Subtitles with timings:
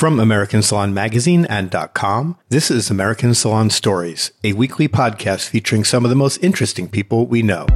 [0.00, 5.84] From American Salon Magazine and .com, this is American Salon Stories, a weekly podcast featuring
[5.84, 7.66] some of the most interesting people we know.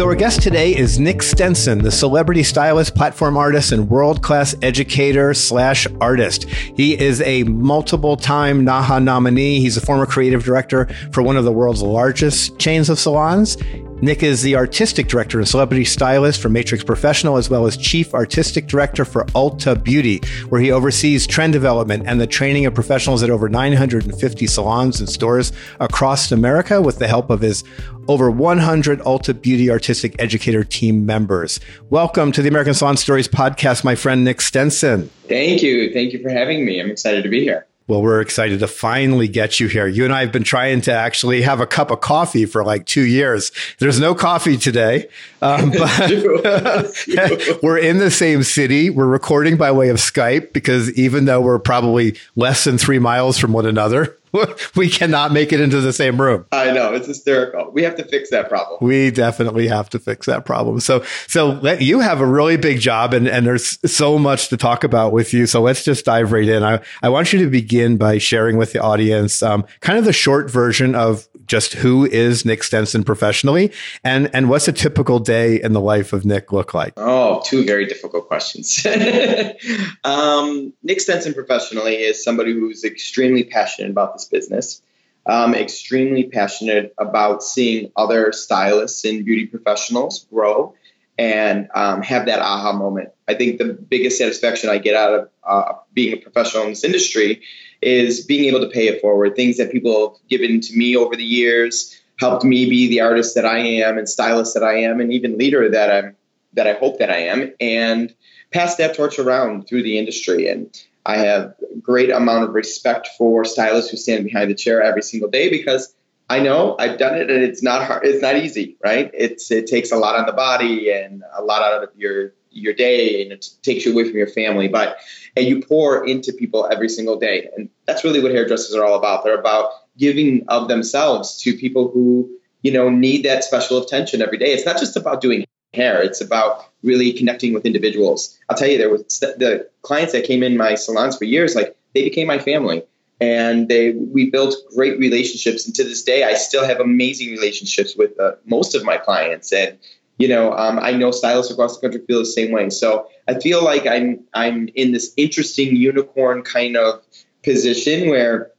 [0.00, 4.54] So, our guest today is Nick Stenson, the celebrity stylist, platform artist, and world class
[4.62, 6.44] educator slash artist.
[6.48, 9.60] He is a multiple time NAHA nominee.
[9.60, 13.58] He's a former creative director for one of the world's largest chains of salons.
[14.02, 18.14] Nick is the artistic director and celebrity stylist for Matrix Professional, as well as chief
[18.14, 23.22] artistic director for Ulta Beauty, where he oversees trend development and the training of professionals
[23.22, 27.62] at over 950 salons and stores across America with the help of his
[28.08, 31.60] over 100 Ulta Beauty artistic educator team members.
[31.90, 35.10] Welcome to the American Salon Stories podcast, my friend Nick Stenson.
[35.28, 35.92] Thank you.
[35.92, 36.80] Thank you for having me.
[36.80, 37.66] I'm excited to be here.
[37.90, 39.88] Well, we're excited to finally get you here.
[39.88, 42.86] You and I have been trying to actually have a cup of coffee for like
[42.86, 43.50] two years.
[43.80, 45.08] There's no coffee today,
[45.42, 46.08] um, but
[47.64, 48.90] we're in the same city.
[48.90, 53.38] We're recording by way of Skype because even though we're probably less than three miles
[53.38, 54.16] from one another,
[54.76, 56.46] we cannot make it into the same room.
[56.52, 57.70] I know it's hysterical.
[57.72, 58.78] We have to fix that problem.
[58.80, 60.80] We definitely have to fix that problem.
[60.80, 64.56] So, so let, you have a really big job, and and there's so much to
[64.56, 65.46] talk about with you.
[65.46, 66.62] So let's just dive right in.
[66.62, 70.12] I I want you to begin by sharing with the audience um, kind of the
[70.12, 73.72] short version of just who is Nick Stenson professionally,
[74.04, 76.92] and and what's a typical day in the life of Nick look like?
[76.96, 78.86] Oh, two very difficult questions.
[80.04, 84.80] um, Nick Stenson professionally is somebody who's extremely passionate about this business.
[85.26, 90.74] Um, extremely passionate about seeing other stylists and beauty professionals grow
[91.18, 93.10] and um, have that aha moment.
[93.28, 96.84] I think the biggest satisfaction I get out of uh, being a professional in this
[96.84, 97.42] industry
[97.82, 99.36] is being able to pay it forward.
[99.36, 103.34] Things that people have given to me over the years helped me be the artist
[103.34, 106.16] that I am and stylist that I am and even leader that I'm
[106.52, 108.14] that I hope that I am and
[108.50, 110.48] pass that torch around through the industry.
[110.48, 110.76] And
[111.06, 115.30] I have great amount of respect for stylists who stand behind the chair every single
[115.30, 115.94] day because
[116.28, 118.04] I know I've done it and it's not hard.
[118.04, 119.10] It's not easy, right?
[119.14, 122.74] It's it takes a lot on the body and a lot out of your your
[122.74, 124.68] day and it takes you away from your family.
[124.68, 124.98] But
[125.36, 128.98] and you pour into people every single day, and that's really what hairdressers are all
[128.98, 129.24] about.
[129.24, 132.30] They're about giving of themselves to people who
[132.62, 134.52] you know need that special attention every day.
[134.52, 135.44] It's not just about doing
[135.74, 138.38] hair; it's about really connecting with individuals.
[138.48, 141.76] I'll tell you, there was the clients that came in my salons for years, like
[141.94, 142.82] they became my family
[143.20, 147.94] and they we built great relationships and to this day i still have amazing relationships
[147.96, 149.78] with uh, most of my clients and
[150.20, 152.68] you know, um, I know stylists across the country feel the same way.
[152.68, 157.02] So I feel like I'm I'm in this interesting unicorn kind of
[157.42, 158.50] position where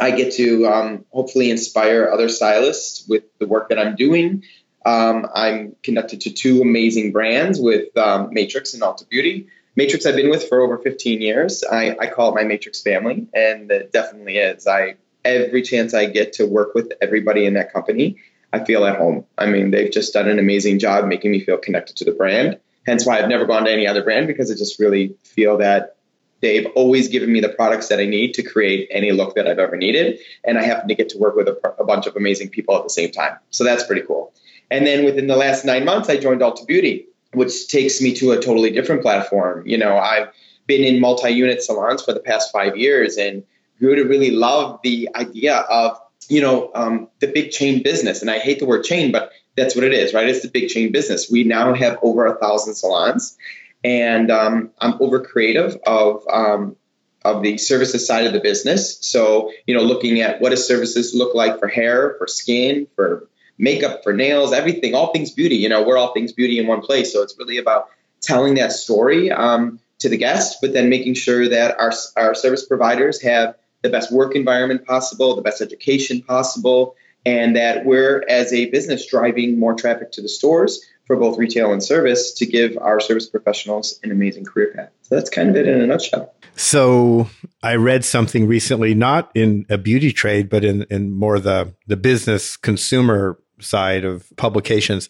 [0.00, 4.44] I get to um, hopefully inspire other stylists with the work that I'm doing.
[4.86, 9.48] Um, I'm connected to two amazing brands with um, Matrix and Ulta Beauty.
[9.76, 11.64] Matrix I've been with for over 15 years.
[11.70, 14.66] I, I call it my Matrix family, and it definitely is.
[14.66, 18.16] I every chance I get to work with everybody in that company
[18.54, 19.24] I feel at home.
[19.36, 22.56] I mean, they've just done an amazing job making me feel connected to the brand.
[22.86, 25.96] Hence why I've never gone to any other brand because I just really feel that
[26.40, 29.58] they've always given me the products that I need to create any look that I've
[29.58, 30.20] ever needed.
[30.44, 32.84] And I happen to get to work with a, a bunch of amazing people at
[32.84, 33.36] the same time.
[33.50, 34.32] So that's pretty cool.
[34.70, 38.30] And then within the last nine months, I joined Ulta Beauty, which takes me to
[38.30, 39.66] a totally different platform.
[39.66, 40.28] You know, I've
[40.68, 43.42] been in multi unit salons for the past five years and
[43.80, 45.98] grew to really love the idea of
[46.30, 48.20] you know, um, the big chain business.
[48.20, 50.28] And I hate the word chain, but that's what it is, right?
[50.28, 51.30] It's the big chain business.
[51.30, 53.36] We now have over a thousand salons,
[53.82, 56.76] and um, I'm over creative of um,
[57.24, 58.98] of the services side of the business.
[59.00, 63.28] So, you know, looking at what does services look like for hair, for skin, for
[63.56, 65.56] makeup, for nails, everything, all things beauty.
[65.56, 67.12] You know, we're all things beauty in one place.
[67.12, 67.88] So it's really about
[68.20, 72.66] telling that story um, to the guest, but then making sure that our our service
[72.66, 78.52] providers have the best work environment possible, the best education possible, and that we're, as
[78.52, 82.78] a business, driving more traffic to the stores for both retail and service to give
[82.78, 84.90] our service professionals an amazing career path.
[85.02, 86.34] So that's kind of it in a nutshell.
[86.56, 87.28] So
[87.62, 91.96] I read something recently, not in a beauty trade, but in, in more the, the
[91.96, 95.08] business consumer side of publications.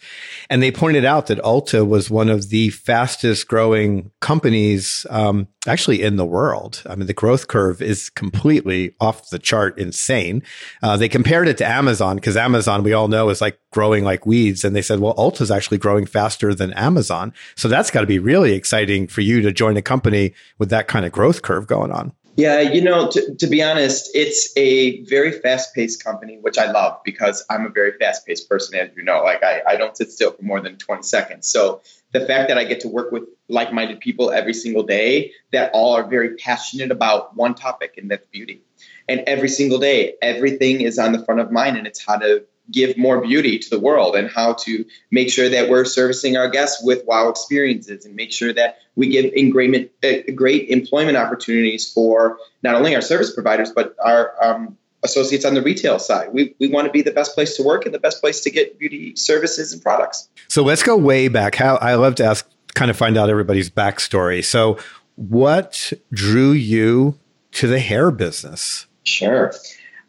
[0.49, 6.03] And they pointed out that Ulta was one of the fastest growing companies, um, actually
[6.03, 6.83] in the world.
[6.89, 10.43] I mean, the growth curve is completely off the chart insane.
[10.83, 14.27] Uh, they compared it to Amazon because Amazon, we all know, is like growing like
[14.27, 14.65] weeds.
[14.65, 17.33] And they said, well, Ulta is actually growing faster than Amazon.
[17.57, 20.89] So that's got to be really exciting for you to join a company with that
[20.89, 22.13] kind of growth curve going on.
[22.37, 26.71] Yeah, you know, to, to be honest, it's a very fast paced company, which I
[26.71, 29.23] love because I'm a very fast paced person, as you know.
[29.23, 31.49] Like, I, I don't sit still for more than 20 seconds.
[31.49, 31.83] So,
[32.13, 35.71] the fact that I get to work with like minded people every single day that
[35.75, 38.63] all are very passionate about one topic, and that's beauty.
[39.09, 42.45] And every single day, everything is on the front of mind, and it's how to
[42.71, 46.49] give more beauty to the world and how to make sure that we're servicing our
[46.49, 51.93] guests with wow experiences and make sure that we give great, uh, great employment opportunities
[51.93, 56.33] for not only our service providers but our um, associates on the retail side.
[56.33, 58.51] We, we want to be the best place to work and the best place to
[58.51, 60.29] get beauty services and products.
[60.49, 61.55] So let's go way back.
[61.55, 64.43] How I love to ask, kind of find out everybody's backstory.
[64.43, 64.79] So,
[65.17, 67.19] what drew you
[67.53, 68.87] to the hair business?
[69.05, 69.53] Sure.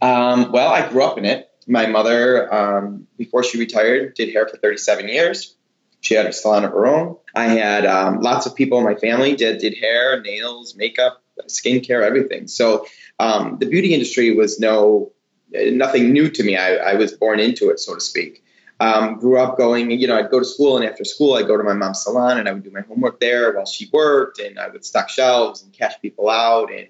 [0.01, 4.47] Um, well, I grew up in it my mother, um, before she retired, did hair
[4.47, 5.55] for 37 years.
[6.01, 7.17] She had a salon of her own.
[7.33, 12.03] I had um, lots of people in my family did did hair, nails, makeup, skincare,
[12.03, 12.47] everything.
[12.47, 12.85] So
[13.19, 15.13] um, the beauty industry was no
[15.51, 16.57] nothing new to me.
[16.57, 18.43] I, I was born into it, so to speak.
[18.79, 21.55] Um, grew up going, you know, I'd go to school, and after school, I'd go
[21.55, 24.59] to my mom's salon, and I would do my homework there while she worked, and
[24.59, 26.87] I would stock shelves and cash people out, and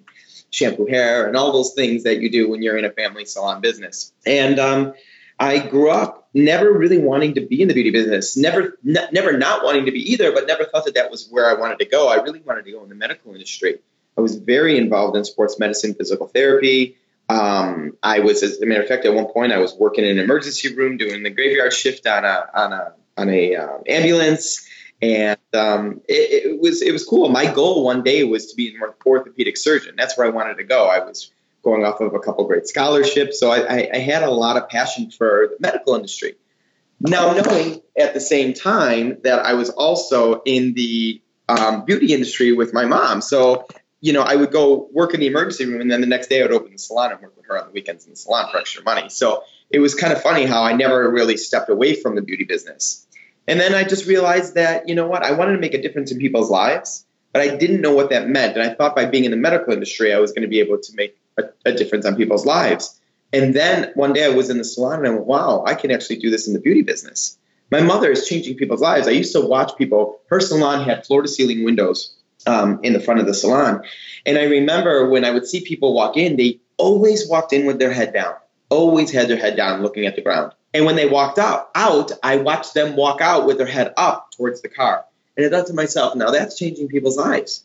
[0.56, 3.62] shampoo hair, and all those things that you do when you're in a family salon
[3.62, 4.14] business.
[4.26, 4.94] And um,
[5.40, 9.38] I grew up never really wanting to be in the beauty business, never, n- never
[9.38, 11.86] not wanting to be either, but never thought that that was where I wanted to
[11.86, 12.10] go.
[12.10, 13.80] I really wanted to go in the medical industry.
[14.18, 16.98] I was very involved in sports medicine, physical therapy.
[17.28, 20.18] Um, I was, as a matter of fact, at one point I was working in
[20.18, 24.68] an emergency room doing the graveyard shift on a on a on a um, ambulance
[25.02, 27.30] and um, it, it, was it was cool.
[27.30, 29.96] My goal one day was to be an orthopedic surgeon.
[29.98, 30.88] That's where I wanted to go.
[30.88, 31.32] I was
[31.64, 34.70] going off of a couple great scholarships, so I, I, I had a lot of
[34.70, 36.36] passion for the medical industry.
[37.00, 42.54] Now, knowing at the same time that I was also in the um, beauty industry
[42.54, 43.68] with my mom, so
[44.02, 46.40] you know, I would go work in the emergency room, and then the next day
[46.40, 48.52] I would open the salon and work with her on the weekends in the salon
[48.52, 49.10] for extra money.
[49.10, 52.44] So it was kind of funny how I never really stepped away from the beauty
[52.44, 53.05] business.
[53.48, 56.12] And then I just realized that, you know what, I wanted to make a difference
[56.12, 58.58] in people's lives, but I didn't know what that meant.
[58.58, 60.80] And I thought by being in the medical industry, I was going to be able
[60.80, 63.00] to make a, a difference on people's lives.
[63.34, 65.92] And then one day I was in the salon and I went, wow, I can
[65.92, 67.38] actually do this in the beauty business.
[67.72, 69.08] My mother is changing people's lives.
[69.08, 72.16] I used to watch people, her salon had floor to ceiling windows
[72.48, 73.84] um, in the front of the salon.
[74.26, 77.80] And I remember when I would see people walk in, they always walked in with
[77.80, 78.36] their head down,
[78.70, 80.54] always had their head down looking at the ground.
[80.76, 84.32] And when they walked out, out, I watched them walk out with their head up
[84.32, 85.06] towards the car.
[85.38, 87.64] And I thought to myself, now that's changing people's lives.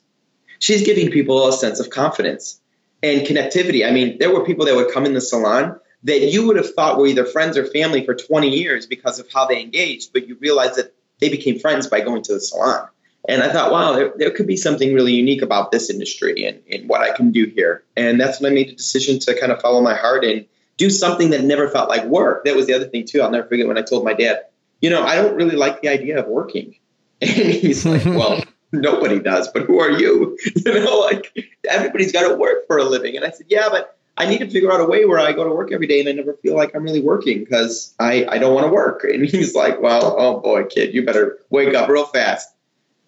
[0.60, 2.60] She's giving people a sense of confidence
[3.02, 3.84] and connectivity.
[3.84, 6.72] I mean, there were people that would come in the salon that you would have
[6.72, 10.28] thought were either friends or family for 20 years because of how they engaged, but
[10.28, 12.86] you realize that they became friends by going to the salon.
[13.28, 16.60] And I thought, wow, there, there could be something really unique about this industry and,
[16.70, 17.82] and what I can do here.
[17.96, 20.46] And that's when I made the decision to kind of follow my heart and
[20.80, 22.46] do something that never felt like work.
[22.46, 23.20] That was the other thing too.
[23.20, 24.46] I'll never forget when I told my dad,
[24.80, 26.74] you know, I don't really like the idea of working.
[27.22, 28.42] And he's like, well,
[28.72, 30.38] nobody does, but who are you?
[30.56, 33.14] You know, like everybody's got to work for a living.
[33.14, 35.44] And I said, yeah, but I need to figure out a way where I go
[35.44, 38.38] to work every day and I never feel like I'm really working because I, I
[38.38, 39.04] don't want to work.
[39.04, 42.48] And he's like, well, oh boy, kid, you better wake up real fast.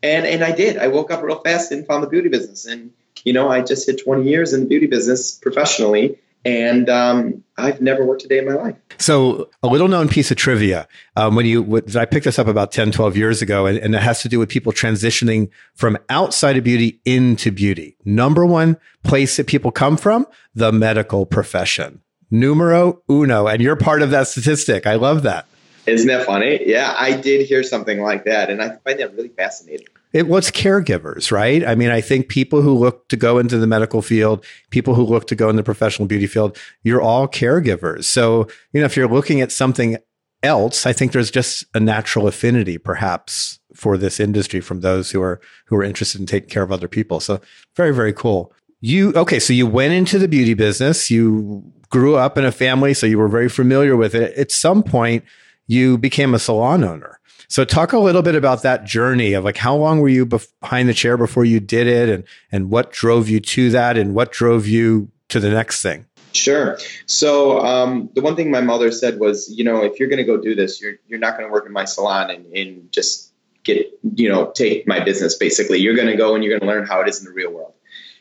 [0.02, 0.76] And and I did.
[0.76, 2.66] I woke up real fast and found the beauty business.
[2.66, 2.92] And
[3.24, 7.80] you know, I just hit 20 years in the beauty business professionally and um, I've
[7.80, 8.76] never worked a day in my life.
[8.98, 12.72] So, a little known piece of trivia um, when you, I picked this up about
[12.72, 16.56] 10, 12 years ago, and, and it has to do with people transitioning from outside
[16.56, 17.96] of beauty into beauty.
[18.04, 22.00] Number one place that people come from, the medical profession.
[22.30, 23.46] Numero uno.
[23.46, 24.86] And you're part of that statistic.
[24.86, 25.46] I love that.
[25.86, 26.60] Isn't that funny?
[26.64, 29.88] Yeah, I did hear something like that, and I find that really fascinating.
[30.12, 31.66] It was caregivers, right?
[31.66, 35.04] I mean, I think people who look to go into the medical field, people who
[35.04, 38.04] look to go in the professional beauty field, you're all caregivers.
[38.04, 39.96] So, you know, if you're looking at something
[40.42, 45.22] else, I think there's just a natural affinity, perhaps, for this industry from those who
[45.22, 47.20] are who are interested in taking care of other people.
[47.20, 47.40] So,
[47.76, 48.52] very, very cool.
[48.80, 49.38] You okay?
[49.38, 51.10] So you went into the beauty business.
[51.10, 54.36] You grew up in a family, so you were very familiar with it.
[54.36, 55.24] At some point
[55.66, 57.20] you became a salon owner.
[57.48, 60.88] So talk a little bit about that journey of like how long were you behind
[60.88, 64.32] the chair before you did it and and what drove you to that and what
[64.32, 66.06] drove you to the next thing?
[66.32, 66.78] Sure.
[67.06, 70.24] So um, the one thing my mother said was, you know, if you're going to
[70.24, 73.32] go do this, you're you're not going to work in my salon and, and just
[73.64, 75.36] get you know take my business.
[75.36, 77.32] Basically, you're going to go and you're going to learn how it is in the
[77.32, 77.74] real world.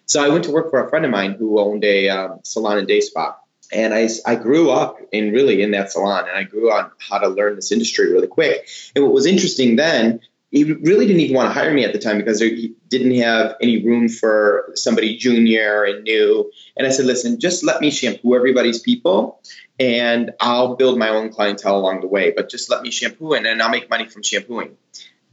[0.05, 2.77] So I went to work for a friend of mine who owned a um, salon
[2.77, 3.35] and day spa,
[3.71, 7.19] and I, I grew up in really in that salon and I grew on how
[7.19, 8.67] to learn this industry really quick.
[8.95, 11.99] And what was interesting then he really didn't even want to hire me at the
[11.99, 16.51] time because he didn't have any room for somebody junior and new.
[16.75, 19.41] And I said, listen, just let me shampoo everybody's people
[19.79, 23.45] and I'll build my own clientele along the way, but just let me shampoo and
[23.45, 24.75] then I'll make money from shampooing.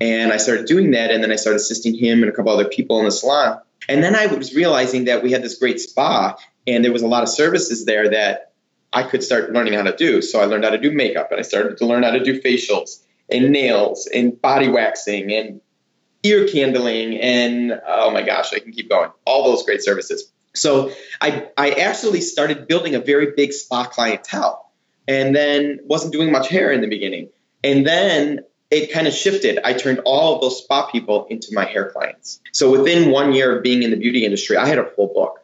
[0.01, 1.11] And I started doing that.
[1.11, 3.61] And then I started assisting him and a couple other people in the salon.
[3.89, 6.37] And then I was realizing that we had this great spa
[6.69, 8.53] and there was a lot of services there that
[8.93, 10.23] I could start learning how to do.
[10.23, 12.41] So I learned how to do makeup and I started to learn how to do
[12.41, 15.61] facials and nails and body waxing and
[16.23, 19.11] ear candling and oh my gosh, I can keep going.
[19.25, 20.33] All those great services.
[20.55, 24.71] So I I actually started building a very big spa clientele
[25.07, 27.31] and then wasn't doing much hair in the beginning.
[27.63, 29.59] And then it kind of shifted.
[29.65, 32.41] I turned all of those spa people into my hair clients.
[32.53, 35.38] So within one year of being in the beauty industry, I had a full book.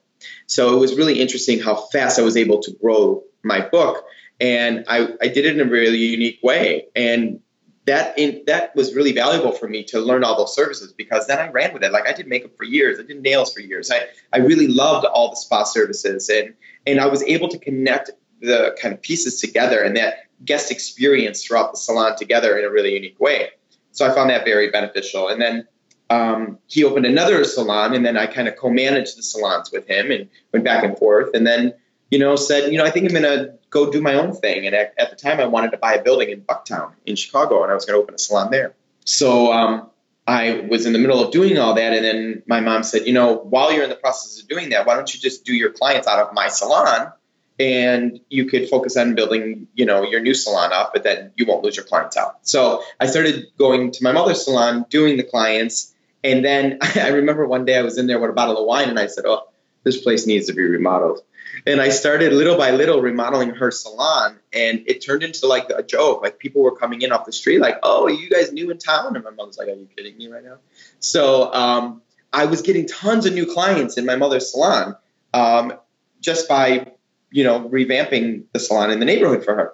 [0.46, 4.04] So it was really interesting how fast I was able to grow my book.
[4.40, 6.86] And I, I did it in a really unique way.
[6.96, 7.40] And
[7.86, 11.38] that in, that was really valuable for me to learn all those services because then
[11.38, 11.92] I ran with it.
[11.92, 13.90] Like I did makeup for years, I did nails for years.
[13.90, 16.54] I, I really loved all the spa services and
[16.86, 20.14] and I was able to connect the kind of pieces together and that
[20.44, 23.48] guest experience throughout the salon together in a really unique way.
[23.92, 25.28] So I found that very beneficial.
[25.28, 25.66] And then
[26.14, 30.10] um, he opened another salon, and then I kind of co-managed the salons with him
[30.10, 31.34] and went back and forth.
[31.34, 31.74] And then
[32.10, 34.66] you know said, you know, I think I'm going to go do my own thing.
[34.66, 37.62] And at, at, the time, I wanted to buy a building in Bucktown in Chicago,
[37.62, 38.74] and I was going to open a salon there.
[39.04, 39.90] So um,
[40.26, 43.12] I was in the middle of doing all that, and then my mom said, you
[43.12, 45.70] know, while you're in the process of doing that, why don't you just do your
[45.70, 47.12] clients out of my salon?
[47.58, 51.46] and you could focus on building, you know, your new salon up, but then you
[51.46, 52.38] won't lose your clientele.
[52.42, 55.93] So I started going to my mother's salon, doing the clients,
[56.24, 58.88] and then I remember one day I was in there with a bottle of wine,
[58.88, 59.42] and I said, "Oh,
[59.84, 61.20] this place needs to be remodeled."
[61.66, 65.82] And I started little by little remodeling her salon, and it turned into like a
[65.82, 66.22] joke.
[66.22, 69.14] Like people were coming in off the street, like, "Oh, you guys new in town?"
[69.14, 70.56] And my mom was like, "Are you kidding me right now?"
[70.98, 72.02] So um,
[72.32, 74.96] I was getting tons of new clients in my mother's salon
[75.32, 75.74] um,
[76.20, 76.94] just by
[77.34, 79.72] you know, revamping the salon in the neighborhood for her.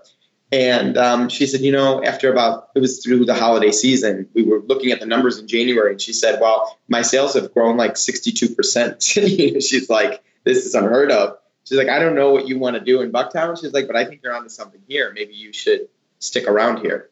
[0.52, 4.42] And um, she said, you know, after about, it was through the holiday season, we
[4.42, 7.76] were looking at the numbers in January, and she said, well, my sales have grown
[7.76, 9.02] like 62%.
[9.62, 11.36] She's like, this is unheard of.
[11.64, 13.60] She's like, I don't know what you want to do in Bucktown.
[13.60, 15.12] She's like, but I think you're onto something here.
[15.14, 15.88] Maybe you should
[16.18, 17.10] stick around here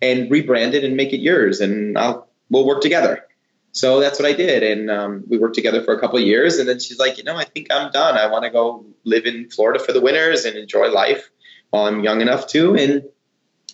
[0.00, 3.24] and rebrand it and make it yours, and I'll, we'll work together.
[3.72, 6.58] So that's what I did, and um, we worked together for a couple of years.
[6.58, 8.16] And then she's like, you know, I think I'm done.
[8.16, 11.28] I want to go live in Florida for the winters and enjoy life
[11.72, 12.74] I'm young enough to.
[12.74, 13.04] And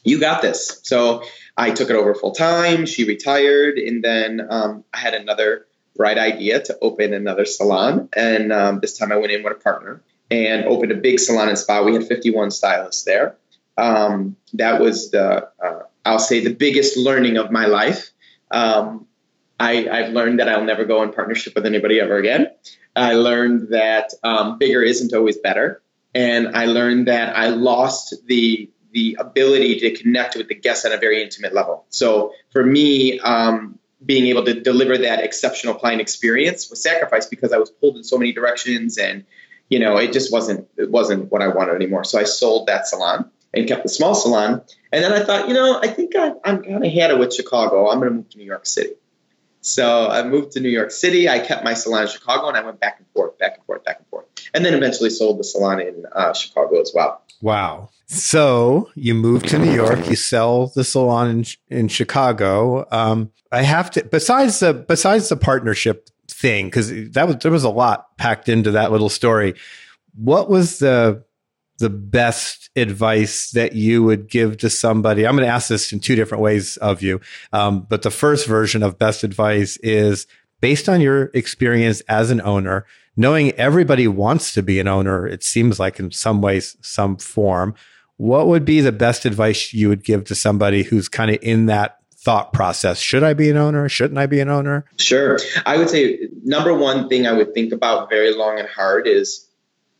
[0.05, 0.81] you got this.
[0.83, 1.25] So
[1.57, 2.87] I took it over full time.
[2.87, 8.09] She retired, and then um, I had another bright idea to open another salon.
[8.15, 11.49] And um, this time I went in with a partner and opened a big salon
[11.49, 11.83] and spa.
[11.83, 13.37] We had 51 stylists there.
[13.77, 18.11] Um, that was the, uh, I'll say, the biggest learning of my life.
[18.51, 19.07] Um,
[19.59, 22.49] I, I've learned that I'll never go in partnership with anybody ever again.
[22.97, 25.83] I learned that um, bigger isn't always better,
[26.15, 30.93] and I learned that I lost the the ability to connect with the guests at
[30.93, 31.85] a very intimate level.
[31.89, 37.53] So for me, um, being able to deliver that exceptional client experience was sacrificed because
[37.53, 39.25] I was pulled in so many directions, and
[39.69, 42.05] you know it just wasn't it wasn't what I wanted anymore.
[42.05, 44.63] So I sold that salon and kept the small salon.
[44.93, 47.35] And then I thought, you know, I think I, I'm kind of had it with
[47.35, 47.89] Chicago.
[47.89, 48.95] I'm going to move to New York City.
[49.65, 51.27] So I moved to New York City.
[51.27, 53.83] I kept my salon in Chicago, and I went back and forth, back and forth,
[53.83, 57.23] back and forth, and then eventually sold the salon in uh, Chicago as well.
[57.41, 57.89] Wow.
[58.07, 60.07] So you moved to New York.
[60.09, 61.45] You sell the salon in,
[61.79, 62.87] in Chicago.
[62.91, 67.65] Um, I have to besides the besides the partnership thing because that was there was
[67.65, 69.55] a lot packed into that little story.
[70.15, 71.25] What was the
[71.79, 75.27] the best advice that you would give to somebody?
[75.27, 77.21] I'm going to ask this in two different ways of you.
[77.53, 80.27] Um, but the first version of best advice is
[80.61, 85.43] based on your experience as an owner, knowing everybody wants to be an owner, it
[85.43, 87.75] seems like in some ways, some form.
[88.17, 91.67] What would be the best advice you would give to somebody who's kind of in
[91.67, 92.99] that thought process?
[92.99, 93.89] Should I be an owner?
[93.89, 94.85] Shouldn't I be an owner?
[94.97, 95.39] Sure.
[95.67, 99.47] I would say number one thing I would think about very long and hard is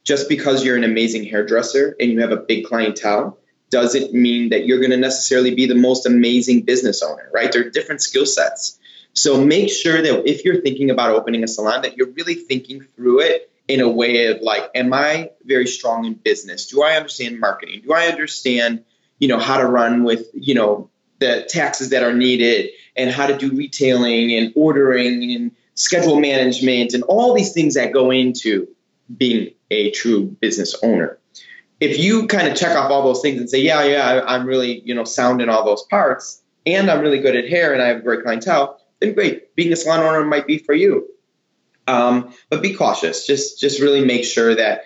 [0.05, 3.39] just because you're an amazing hairdresser and you have a big clientele
[3.71, 7.51] doesn't mean that you're going to necessarily be the most amazing business owner, right?
[7.51, 8.79] There are different skill sets.
[9.15, 12.83] So make sure that if you're thinking about opening a salon, that you're really thinking
[12.83, 16.67] through it in a way of like, am I very strong in business?
[16.67, 17.83] Do I understand marketing?
[17.85, 18.85] Do I understand,
[19.19, 23.27] you know, how to run with, you know, the taxes that are needed and how
[23.27, 28.69] to do retailing and ordering and schedule management and all these things that go into
[29.17, 31.19] being a true business owner.
[31.81, 34.81] If you kind of check off all those things and say, yeah, yeah, I'm really,
[34.81, 37.89] you know, sound in all those parts, and I'm really good at hair and I
[37.89, 39.55] have a great clientele, then great.
[39.55, 41.09] Being a salon owner might be for you.
[41.87, 43.27] Um, but be cautious.
[43.27, 44.85] Just just really make sure that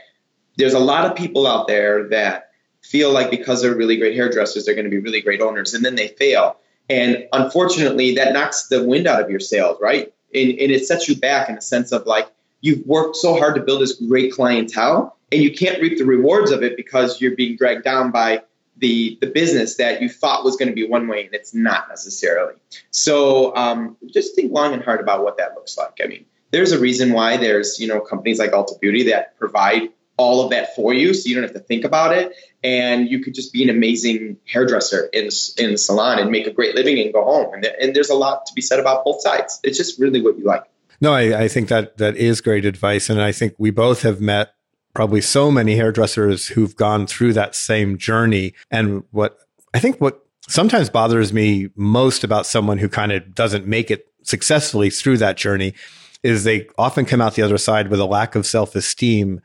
[0.56, 2.50] there's a lot of people out there that
[2.82, 5.84] feel like because they're really great hairdressers, they're going to be really great owners, and
[5.84, 6.56] then they fail.
[6.90, 10.12] And unfortunately, that knocks the wind out of your sails, right?
[10.34, 12.28] And, and it sets you back in the sense of like
[12.60, 16.50] you've worked so hard to build this great clientele, and you can't reap the rewards
[16.50, 18.42] of it because you're being dragged down by
[18.78, 21.88] the the business that you thought was going to be one way and it's not
[21.88, 22.54] necessarily.
[22.90, 25.98] So um, just think long and hard about what that looks like.
[26.02, 29.90] I mean, there's a reason why there's you know companies like Ulta Beauty that provide
[30.16, 32.32] all of that for you, so you don't have to think about it,
[32.64, 36.52] and you could just be an amazing hairdresser in in the salon and make a
[36.52, 37.54] great living and go home.
[37.54, 39.60] And, and there's a lot to be said about both sides.
[39.62, 40.64] It's just really what you like.
[41.00, 44.20] No, I, I think that that is great advice, and I think we both have
[44.20, 44.54] met
[44.94, 48.54] probably so many hairdressers who've gone through that same journey.
[48.70, 49.38] And what
[49.72, 54.08] I think what sometimes bothers me most about someone who kind of doesn't make it
[54.22, 55.74] successfully through that journey
[56.22, 59.40] is they often come out the other side with a lack of self esteem.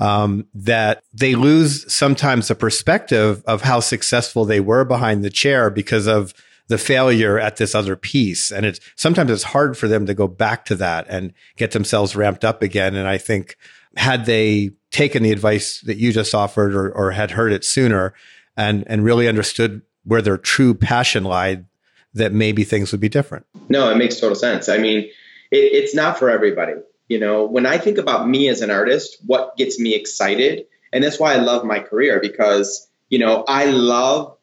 [0.00, 5.70] Um, that they lose sometimes the perspective of how successful they were behind the chair
[5.70, 6.32] because of
[6.68, 8.50] the failure at this other piece.
[8.52, 12.14] And it's sometimes it's hard for them to go back to that and get themselves
[12.14, 12.94] ramped up again.
[12.94, 13.56] And I think
[13.96, 18.14] had they taken the advice that you just offered or, or had heard it sooner
[18.56, 21.66] and, and really understood where their true passion lied,
[22.14, 23.46] that maybe things would be different.
[23.68, 24.68] No, it makes total sense.
[24.68, 25.10] I mean,
[25.50, 26.74] it, it's not for everybody.
[27.08, 31.04] You know, when I think about me as an artist, what gets me excited, and
[31.04, 34.37] that's why I love my career because, you know, I love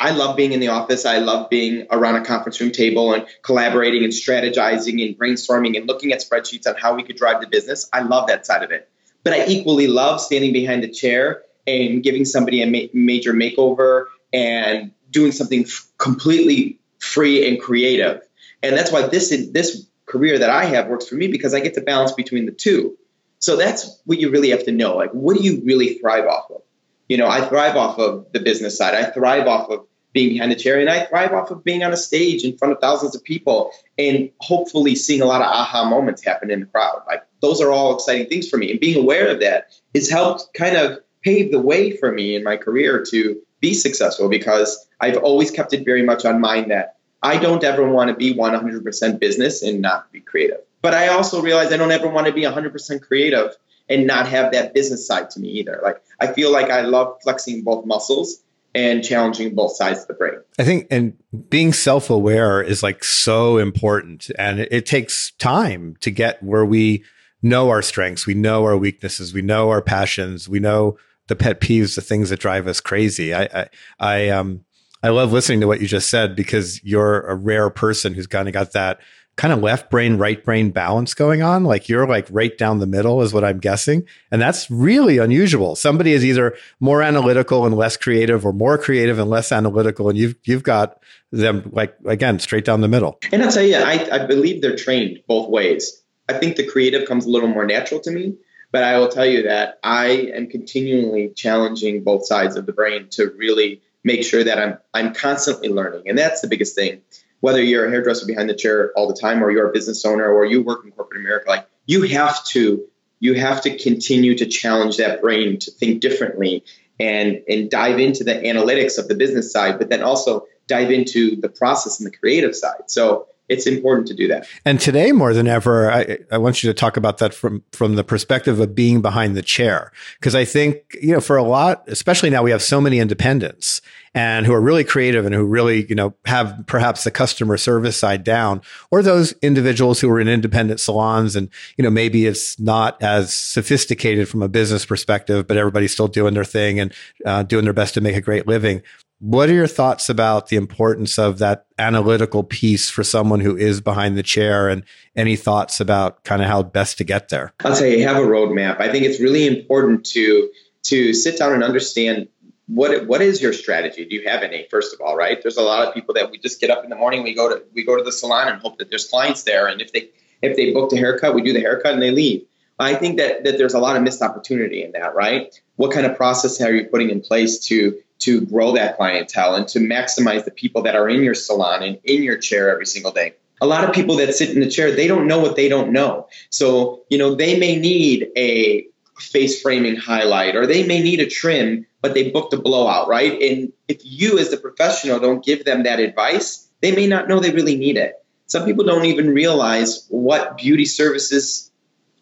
[0.00, 1.04] I love being in the office.
[1.04, 5.86] I love being around a conference room table and collaborating and strategizing and brainstorming and
[5.86, 7.86] looking at spreadsheets on how we could drive the business.
[7.92, 8.90] I love that side of it.
[9.24, 14.06] But I equally love standing behind a chair and giving somebody a ma- major makeover
[14.32, 18.22] and doing something f- completely free and creative.
[18.62, 21.74] And that's why this this career that I have works for me because I get
[21.74, 22.96] to balance between the two.
[23.38, 24.96] So that's what you really have to know.
[24.96, 26.62] Like, what do you really thrive off of?
[27.08, 28.94] You know, I thrive off of the business side.
[28.94, 31.92] I thrive off of being behind the chair, and I thrive off of being on
[31.92, 35.88] a stage in front of thousands of people and hopefully seeing a lot of aha
[35.88, 37.02] moments happen in the crowd.
[37.06, 40.52] Like those are all exciting things for me, and being aware of that has helped
[40.54, 45.18] kind of pave the way for me in my career to be successful because I've
[45.18, 49.20] always kept it very much on mind that I don't ever want to be 100%
[49.20, 50.60] business and not be creative.
[50.82, 53.54] But I also realize I don't ever want to be 100% creative
[53.90, 55.80] and not have that business side to me either.
[55.82, 58.42] Like I feel like I love flexing both muscles
[58.74, 60.38] and challenging both sides of the brain.
[60.58, 61.14] I think, and
[61.48, 64.30] being self aware is like so important.
[64.38, 67.04] And it, it, takes time to get where we
[67.42, 71.60] know our strengths, we know our weaknesses, we know our passions, we know the pet
[71.60, 73.32] peeves, the things that drive us crazy.
[73.34, 74.64] I, I, I um,
[75.02, 78.48] I love listening to what you just said because you're a rare person who's kind
[78.48, 79.00] of got that
[79.40, 81.64] kind of left brain, right brain balance going on.
[81.64, 84.06] Like you're like right down the middle is what I'm guessing.
[84.30, 85.76] And that's really unusual.
[85.76, 90.10] Somebody is either more analytical and less creative or more creative and less analytical.
[90.10, 93.18] And you've, you've got them like, again, straight down the middle.
[93.32, 96.02] And I'll tell you, I, I believe they're trained both ways.
[96.28, 98.36] I think the creative comes a little more natural to me,
[98.72, 103.08] but I will tell you that I am continually challenging both sides of the brain
[103.12, 106.10] to really make sure that I'm, I'm constantly learning.
[106.10, 107.00] And that's the biggest thing
[107.40, 110.30] whether you're a hairdresser behind the chair all the time or you're a business owner
[110.30, 112.84] or you work in corporate America, like you have to
[113.18, 116.64] you have to continue to challenge that brain to think differently
[116.98, 121.36] and and dive into the analytics of the business side, but then also dive into
[121.36, 122.82] the process and the creative side.
[122.86, 124.46] So it's important to do that.
[124.64, 127.96] And today, more than ever, I, I want you to talk about that from from
[127.96, 131.82] the perspective of being behind the chair, because I think you know for a lot,
[131.88, 133.82] especially now, we have so many independents
[134.14, 137.96] and who are really creative and who really you know have perhaps the customer service
[137.96, 142.58] side down, or those individuals who are in independent salons and you know maybe it's
[142.60, 146.94] not as sophisticated from a business perspective, but everybody's still doing their thing and
[147.26, 148.80] uh, doing their best to make a great living.
[149.20, 153.82] What are your thoughts about the importance of that analytical piece for someone who is
[153.82, 154.82] behind the chair and
[155.14, 157.52] any thoughts about kind of how best to get there?
[157.62, 158.80] I'll tell you, have a roadmap.
[158.80, 160.50] I think it's really important to
[160.84, 162.28] to sit down and understand
[162.66, 164.06] what what is your strategy?
[164.06, 164.66] Do you have any?
[164.70, 165.38] First of all, right?
[165.42, 167.48] There's a lot of people that we just get up in the morning, we go
[167.48, 170.08] to we go to the salon and hope that there's clients there, and if they
[170.40, 172.46] if they booked a haircut, we do the haircut and they leave.
[172.78, 175.54] I think that that there's a lot of missed opportunity in that, right?
[175.76, 179.66] What kind of process are you putting in place to to grow that clientele and
[179.68, 183.12] to maximize the people that are in your salon and in your chair every single
[183.12, 183.34] day.
[183.60, 185.92] A lot of people that sit in the chair, they don't know what they don't
[185.92, 186.28] know.
[186.48, 188.86] So, you know, they may need a
[189.18, 193.40] face framing highlight or they may need a trim, but they booked a blowout, right?
[193.40, 197.40] And if you as the professional don't give them that advice, they may not know
[197.40, 198.14] they really need it.
[198.46, 201.70] Some people don't even realize what beauty services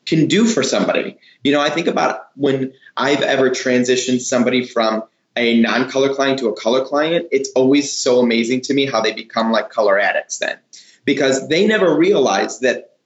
[0.07, 1.19] can do for somebody.
[1.45, 5.05] You know, I think about when I've ever transitioned somebody from
[5.39, 9.01] a non color client to a color client, it's always so amazing to me how
[9.01, 10.59] they become like color addicts then.
[11.05, 12.97] Because they never realize that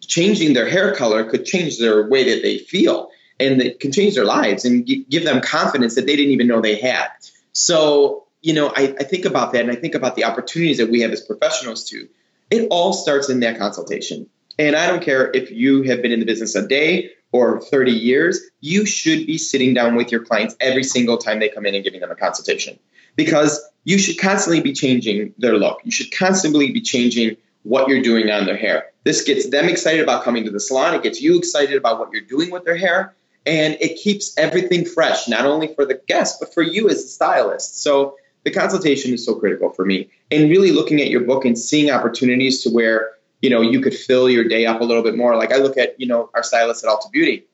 [0.00, 4.14] changing their hair color could change their way that they feel and it can change
[4.14, 7.08] their lives and give them confidence that they didn't even know they had.
[7.52, 10.90] So, you know, I, I think about that and I think about the opportunities that
[10.90, 12.08] we have as professionals too.
[12.50, 14.28] It all starts in that consultation.
[14.58, 17.90] And I don't care if you have been in the business a day or 30
[17.90, 21.74] years, you should be sitting down with your clients every single time they come in
[21.74, 22.78] and giving them a consultation
[23.16, 25.80] because you should constantly be changing their look.
[25.84, 28.86] You should constantly be changing what you're doing on their hair.
[29.04, 30.94] This gets them excited about coming to the salon.
[30.94, 33.14] It gets you excited about what you're doing with their hair.
[33.44, 37.08] And it keeps everything fresh, not only for the guest, but for you as a
[37.08, 37.82] stylist.
[37.82, 40.10] So the consultation is so critical for me.
[40.30, 43.94] And really looking at your book and seeing opportunities to where you know, you could
[43.94, 45.36] fill your day up a little bit more.
[45.36, 47.44] Like I look at, you know, our stylists at Ulta Beauty.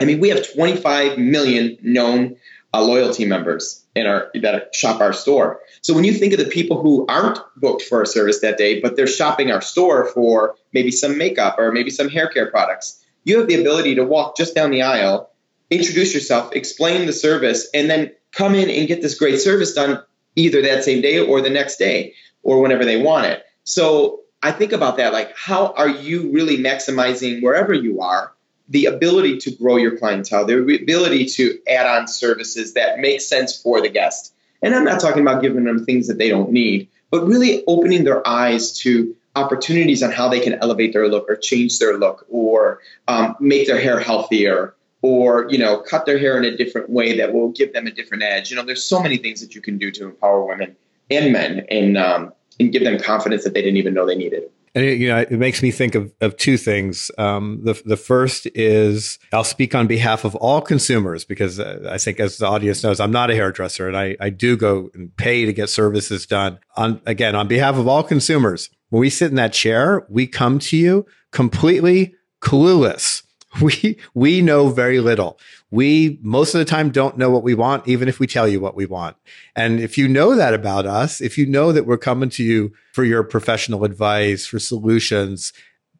[0.00, 2.36] I mean, we have 25 million known
[2.72, 5.60] uh, loyalty members in our that shop our store.
[5.82, 8.80] So when you think of the people who aren't booked for a service that day,
[8.80, 13.04] but they're shopping our store for maybe some makeup or maybe some hair care products,
[13.24, 15.30] you have the ability to walk just down the aisle,
[15.70, 20.00] introduce yourself, explain the service, and then come in and get this great service done
[20.36, 23.42] either that same day or the next day or whenever they want it.
[23.64, 28.32] So I think about that like, how are you really maximizing wherever you are
[28.68, 33.60] the ability to grow your clientele, the ability to add on services that make sense
[33.60, 34.34] for the guest?
[34.62, 38.04] And I'm not talking about giving them things that they don't need, but really opening
[38.04, 42.26] their eyes to opportunities on how they can elevate their look or change their look
[42.28, 46.90] or um, make their hair healthier or you know cut their hair in a different
[46.90, 49.54] way that will give them a different edge you know there's so many things that
[49.54, 50.74] you can do to empower women
[51.10, 54.44] and men in um, and give them confidence that they didn't even know they needed.
[54.74, 57.10] And it, you know, it makes me think of, of two things.
[57.18, 61.98] Um, the the first is I'll speak on behalf of all consumers because uh, I
[61.98, 65.16] think, as the audience knows, I'm not a hairdresser, and I I do go and
[65.16, 66.58] pay to get services done.
[66.76, 70.58] On again, on behalf of all consumers, when we sit in that chair, we come
[70.60, 73.22] to you completely clueless.
[73.62, 75.38] We we know very little
[75.70, 78.60] we most of the time don't know what we want, even if we tell you
[78.60, 79.16] what we want.
[79.54, 82.72] And if you know that about us, if you know that we're coming to you
[82.92, 85.52] for your professional advice, for solutions,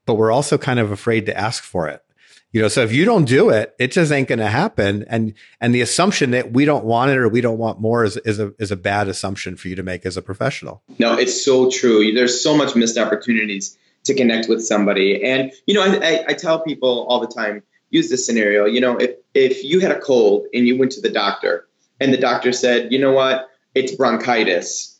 [0.06, 2.02] but we're also kind of afraid to ask for it.
[2.50, 5.04] You know, so if you don't do it, it just ain't going to happen.
[5.08, 8.16] And and the assumption that we don't want it or we don't want more is,
[8.18, 10.82] is a is a bad assumption for you to make as a professional.
[10.98, 12.10] No, it's so true.
[12.14, 13.76] There's so much missed opportunities
[14.08, 15.22] to connect with somebody.
[15.22, 18.64] And you know, I, I, I tell people all the time, use this scenario.
[18.66, 21.68] You know, if if you had a cold and you went to the doctor
[22.00, 24.98] and the doctor said, you know what, it's bronchitis,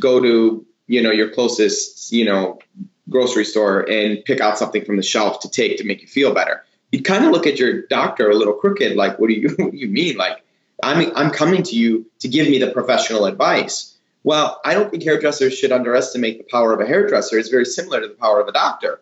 [0.00, 2.58] go to you know your closest you know
[3.08, 6.32] grocery store and pick out something from the shelf to take to make you feel
[6.32, 6.64] better.
[6.92, 9.72] You'd kind of look at your doctor a little crooked, like, what do you what
[9.72, 10.16] do you mean?
[10.16, 10.44] Like,
[10.82, 13.91] I'm I'm coming to you to give me the professional advice.
[14.24, 17.38] Well, I don't think hairdressers should underestimate the power of a hairdresser.
[17.38, 19.00] It's very similar to the power of a doctor.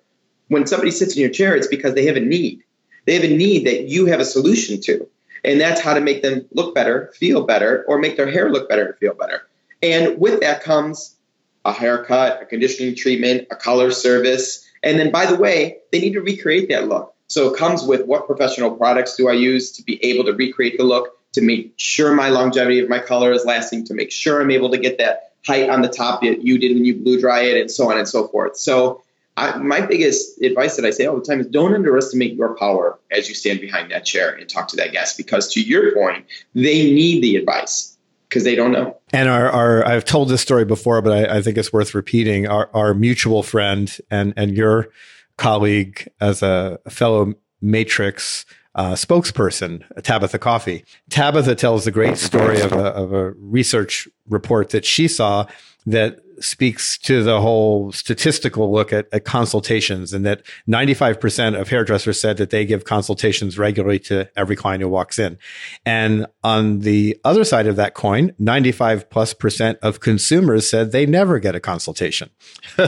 [0.48, 2.62] When somebody sits in your chair, it's because they have a need.
[3.06, 5.08] They have a need that you have a solution to.
[5.44, 8.68] And that's how to make them look better, feel better, or make their hair look
[8.68, 9.42] better and feel better.
[9.82, 11.16] And with that comes
[11.64, 14.66] a haircut, a conditioning treatment, a color service.
[14.82, 17.14] And then, by the way, they need to recreate that look.
[17.28, 20.78] So it comes with what professional products do I use to be able to recreate
[20.78, 24.40] the look, to make sure my longevity of my color is lasting, to make sure
[24.40, 27.20] I'm able to get that height on the top that you did when you blew
[27.20, 28.56] dry it, and so on and so forth.
[28.56, 29.02] So
[29.36, 32.98] I, my biggest advice that I say all the time is don't underestimate your power
[33.10, 36.26] as you stand behind that chair and talk to that guest because to your point,
[36.54, 37.96] they need the advice
[38.28, 38.96] because they don't know.
[39.12, 42.48] And our, our, I've told this story before, but I, I think it's worth repeating.
[42.48, 44.88] Our, our mutual friend and, and your
[45.36, 50.84] colleague as a fellow Matrix uh, spokesperson, Tabatha Coffey.
[51.10, 55.46] Tabatha tells the great story of a, of a research report that she saw
[55.86, 62.20] that speaks to the whole statistical look at, at, consultations and that 95% of hairdressers
[62.20, 65.38] said that they give consultations regularly to every client who walks in.
[65.84, 71.04] And on the other side of that coin, 95 plus percent of consumers said they
[71.04, 72.30] never get a consultation.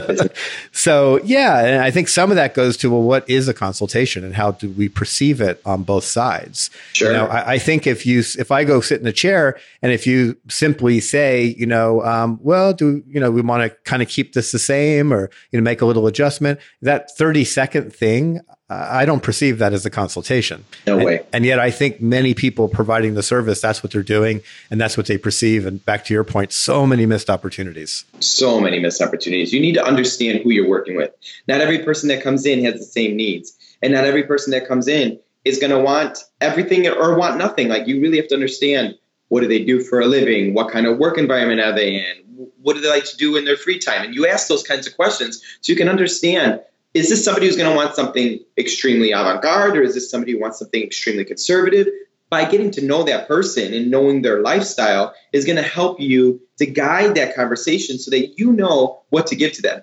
[0.71, 4.23] so yeah, and I think some of that goes to, well, what is a consultation
[4.23, 6.71] and how do we perceive it on both sides?
[6.93, 7.11] Sure.
[7.11, 9.91] You know, I, I think if you, if I go sit in a chair and
[9.91, 14.01] if you simply say, you know, um, well, do, you know, we want to kind
[14.01, 16.59] of keep this the same or you know make a little adjustment.
[16.81, 20.65] That 30 second thing, I don't perceive that as a consultation.
[20.87, 21.25] No and, way.
[21.31, 24.97] And yet I think many people providing the service, that's what they're doing and that's
[24.97, 25.65] what they perceive.
[25.65, 28.05] And back to your point, so many missed opportunities.
[28.19, 29.53] So many missed opportunities.
[29.53, 31.11] You need to understand who you're working with.
[31.47, 33.57] Not every person that comes in has the same needs.
[33.81, 37.67] And not every person that comes in is going to want everything or want nothing.
[37.67, 40.53] Like you really have to understand what do they do for a living?
[40.53, 42.22] What kind of work environment are they in?
[42.63, 44.03] What do they like to do in their free time?
[44.03, 46.61] And you ask those kinds of questions so you can understand
[46.93, 50.33] is this somebody who's going to want something extremely avant garde or is this somebody
[50.33, 51.87] who wants something extremely conservative?
[52.29, 56.41] By getting to know that person and knowing their lifestyle is going to help you
[56.57, 59.81] to guide that conversation so that you know what to give to them.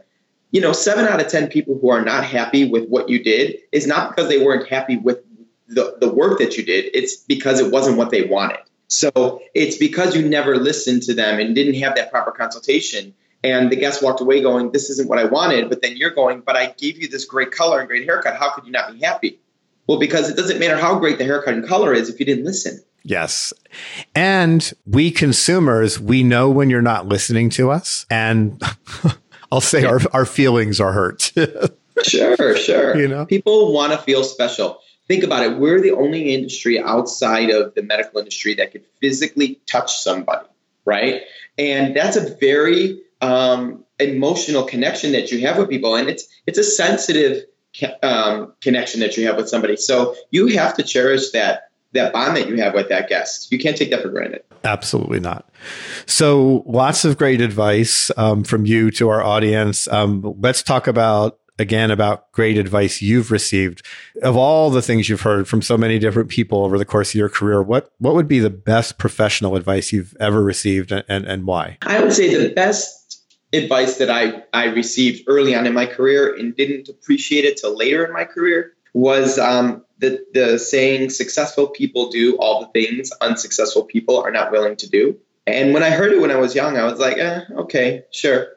[0.53, 3.59] You know, seven out of 10 people who are not happy with what you did
[3.71, 5.21] is not because they weren't happy with
[5.69, 8.59] the, the work that you did, it's because it wasn't what they wanted.
[8.91, 13.15] So it's because you never listened to them and didn't have that proper consultation.
[13.43, 15.69] And the guest walked away going, This isn't what I wanted.
[15.69, 18.37] But then you're going, But I gave you this great color and great haircut.
[18.37, 19.39] How could you not be happy?
[19.87, 22.45] Well, because it doesn't matter how great the haircut and color is if you didn't
[22.45, 22.83] listen.
[23.05, 23.53] Yes.
[24.15, 28.07] And we consumers, we know when you're not listening to us.
[28.11, 28.61] And
[29.53, 31.33] I'll say our, our feelings are hurt.
[32.03, 32.97] sure, sure.
[32.97, 35.59] You know, people want to feel special think about it.
[35.59, 40.47] We're the only industry outside of the medical industry that could physically touch somebody
[40.85, 41.23] right?
[41.59, 45.95] And that's a very um, emotional connection that you have with people.
[45.95, 47.45] And it's it's a sensitive
[48.03, 49.77] um, connection that you have with somebody.
[49.77, 53.51] So you have to cherish that that bond that you have with that guest.
[53.51, 54.43] You can't take that for granted.
[54.63, 55.51] Absolutely not.
[56.07, 59.89] So lots of great advice um, from you to our audience.
[59.89, 63.87] Um, let's talk about again about great advice you've received.
[64.23, 67.17] Of all the things you've heard from so many different people over the course of
[67.17, 71.27] your career, what what would be the best professional advice you've ever received and, and,
[71.27, 71.79] and why?
[71.83, 76.35] I would say the best advice that I, I received early on in my career
[76.35, 81.69] and didn't appreciate it till later in my career was um, the, the saying successful
[81.69, 85.17] people do all the things unsuccessful people are not willing to do.
[85.47, 88.49] And when I heard it when I was young, I was like, eh, okay, sure.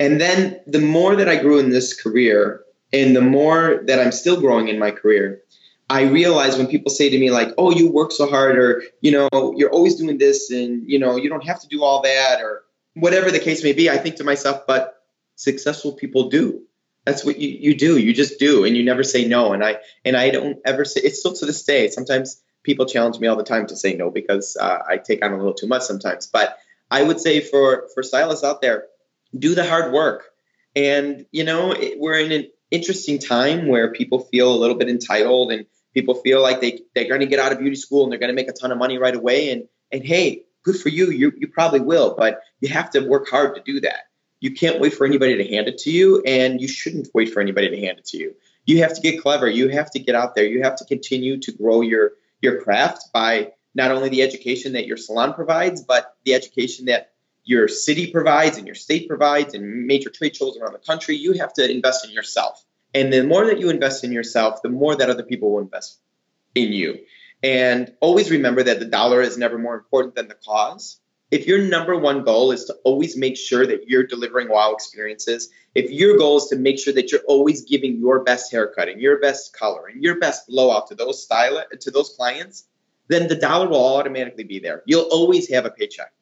[0.00, 4.12] And then the more that I grew in this career and the more that I'm
[4.12, 5.42] still growing in my career,
[5.90, 9.10] I realize when people say to me like, "Oh, you work so hard," or you
[9.10, 12.42] know, "You're always doing this," and you know, "You don't have to do all that,"
[12.42, 15.02] or whatever the case may be, I think to myself, "But
[15.36, 16.62] successful people do.
[17.06, 17.96] That's what you, you do.
[17.96, 21.00] You just do, and you never say no." And I and I don't ever say.
[21.02, 21.88] It's still to this day.
[21.88, 25.32] Sometimes people challenge me all the time to say no because uh, I take on
[25.32, 26.26] a little too much sometimes.
[26.26, 26.58] But
[26.90, 28.88] I would say for for stylists out there,
[29.36, 30.30] do the hard work.
[30.76, 34.88] And, you know, it, we're in an interesting time where people feel a little bit
[34.88, 38.12] entitled and people feel like they, they're going to get out of beauty school and
[38.12, 39.50] they're going to make a ton of money right away.
[39.50, 41.10] And, and hey, good for you.
[41.10, 41.32] you.
[41.36, 44.08] You probably will, but you have to work hard to do that.
[44.40, 47.40] You can't wait for anybody to hand it to you, and you shouldn't wait for
[47.40, 48.34] anybody to hand it to you.
[48.66, 49.48] You have to get clever.
[49.48, 50.44] You have to get out there.
[50.44, 54.86] You have to continue to grow your your craft by not only the education that
[54.86, 57.12] your salon provides, but the education that
[57.48, 61.32] your city provides and your state provides and major trade shows around the country, you
[61.32, 62.62] have to invest in yourself.
[62.94, 65.98] And the more that you invest in yourself, the more that other people will invest
[66.54, 66.98] in you.
[67.42, 71.00] And always remember that the dollar is never more important than the cause.
[71.30, 75.48] If your number one goal is to always make sure that you're delivering wow experiences,
[75.74, 79.00] if your goal is to make sure that you're always giving your best haircut and
[79.00, 82.66] your best color and your best blowout to those style to those clients,
[83.06, 84.82] then the dollar will automatically be there.
[84.84, 86.12] You'll always have a paycheck.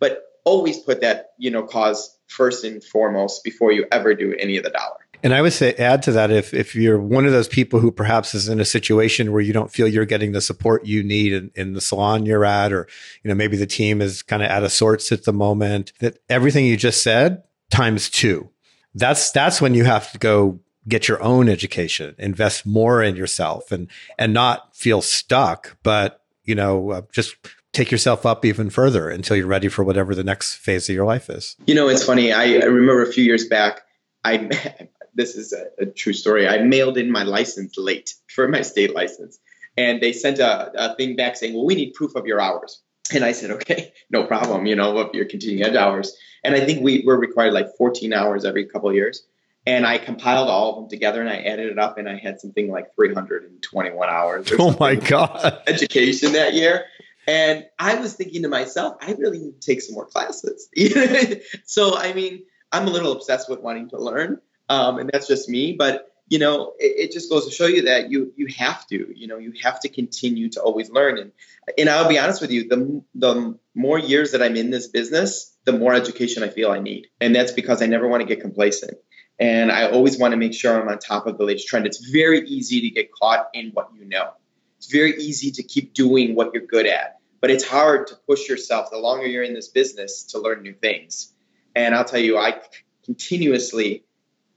[0.00, 4.56] But always put that you know cause first and foremost before you ever do any
[4.56, 4.96] of the dollar.
[5.24, 7.92] And I would say add to that if if you're one of those people who
[7.92, 11.32] perhaps is in a situation where you don't feel you're getting the support you need
[11.32, 12.88] in, in the salon you're at, or
[13.22, 16.18] you know maybe the team is kind of out of sorts at the moment, that
[16.28, 18.50] everything you just said times two.
[18.94, 23.70] That's that's when you have to go get your own education, invest more in yourself,
[23.70, 27.36] and and not feel stuck, but you know uh, just
[27.72, 31.06] take yourself up even further until you're ready for whatever the next phase of your
[31.06, 31.56] life is.
[31.66, 32.32] You know, it's funny.
[32.32, 33.82] I, I remember a few years back,
[34.24, 34.48] I
[35.14, 36.48] this is a, a, true story.
[36.48, 39.38] I mailed in my license late for my state license,
[39.76, 42.82] and they sent a, a, thing back saying, "Well, we need proof of your hours."
[43.12, 44.66] And I said, "Okay, no problem.
[44.66, 48.12] You know, of your continuing ed hours." And I think we were required like 14
[48.12, 49.24] hours every couple of years.
[49.64, 52.40] And I compiled all of them together and I added it up and I had
[52.40, 54.52] something like 321 hours.
[54.58, 55.62] Oh my God.
[55.68, 56.86] Education that year.
[57.26, 60.68] And I was thinking to myself, I really need to take some more classes.
[61.64, 65.48] so, I mean, I'm a little obsessed with wanting to learn, um, and that's just
[65.48, 65.74] me.
[65.78, 69.12] But you know, it, it, just goes to show you that you you have to,
[69.14, 71.18] you know, you have to continue to always learn.
[71.18, 71.32] And
[71.76, 75.54] and I'll be honest with you, the the more years that I'm in this business,
[75.64, 77.08] the more education I feel I need.
[77.20, 78.94] And that's because I never want to get complacent.
[79.38, 81.86] And I always want to make sure I'm on top of the latest trend.
[81.86, 84.30] It's very easy to get caught in what you know.
[84.82, 88.48] It's very easy to keep doing what you're good at, but it's hard to push
[88.48, 91.32] yourself the longer you're in this business to learn new things.
[91.76, 92.60] And I'll tell you, I
[93.04, 94.02] continuously,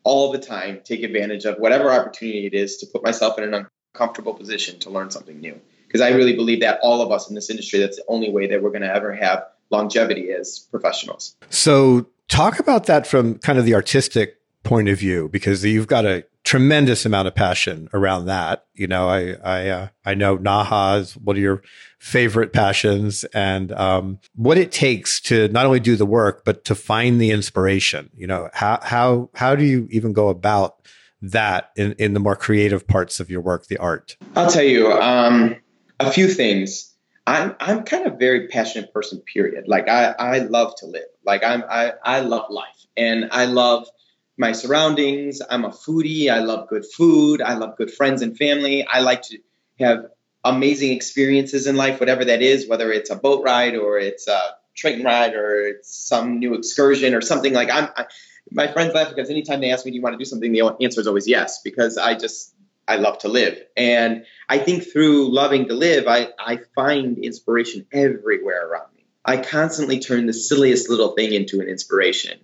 [0.03, 3.67] all the time, take advantage of whatever opportunity it is to put myself in an
[3.93, 5.61] uncomfortable position to learn something new.
[5.85, 8.47] Because I really believe that all of us in this industry, that's the only way
[8.47, 11.35] that we're going to ever have longevity as professionals.
[11.51, 16.03] So, talk about that from kind of the artistic point of view, because you've got
[16.03, 18.65] a tremendous amount of passion around that.
[18.73, 21.63] You know, I I uh, I know NAHA is one of your
[21.99, 26.75] favorite passions, and um, what it takes to not only do the work but to
[26.75, 28.09] find the inspiration.
[28.15, 30.75] You know, how how how do you even go about
[31.21, 34.15] that in in the more creative parts of your work, the art?
[34.35, 35.57] I'll tell you um,
[35.99, 36.93] a few things.
[37.27, 39.19] I'm I'm kind of very passionate person.
[39.21, 39.67] Period.
[39.67, 41.09] Like I I love to live.
[41.25, 43.87] Like I'm I I love life, and I love
[44.37, 45.41] my surroundings.
[45.49, 46.29] I'm a foodie.
[46.29, 47.41] I love good food.
[47.41, 48.85] I love good friends and family.
[48.85, 49.39] I like to
[49.79, 50.07] have
[50.43, 54.55] amazing experiences in life, whatever that is, whether it's a boat ride or it's a
[54.75, 57.89] train ride or it's some new excursion or something like I'm.
[57.95, 58.05] I,
[58.51, 60.75] my friends laugh because anytime they ask me, "Do you want to do something?" the
[60.81, 62.53] answer is always yes because I just
[62.87, 63.59] I love to live.
[63.75, 69.05] And I think through loving to live, I, I find inspiration everywhere around me.
[69.23, 72.39] I constantly turn the silliest little thing into an inspiration.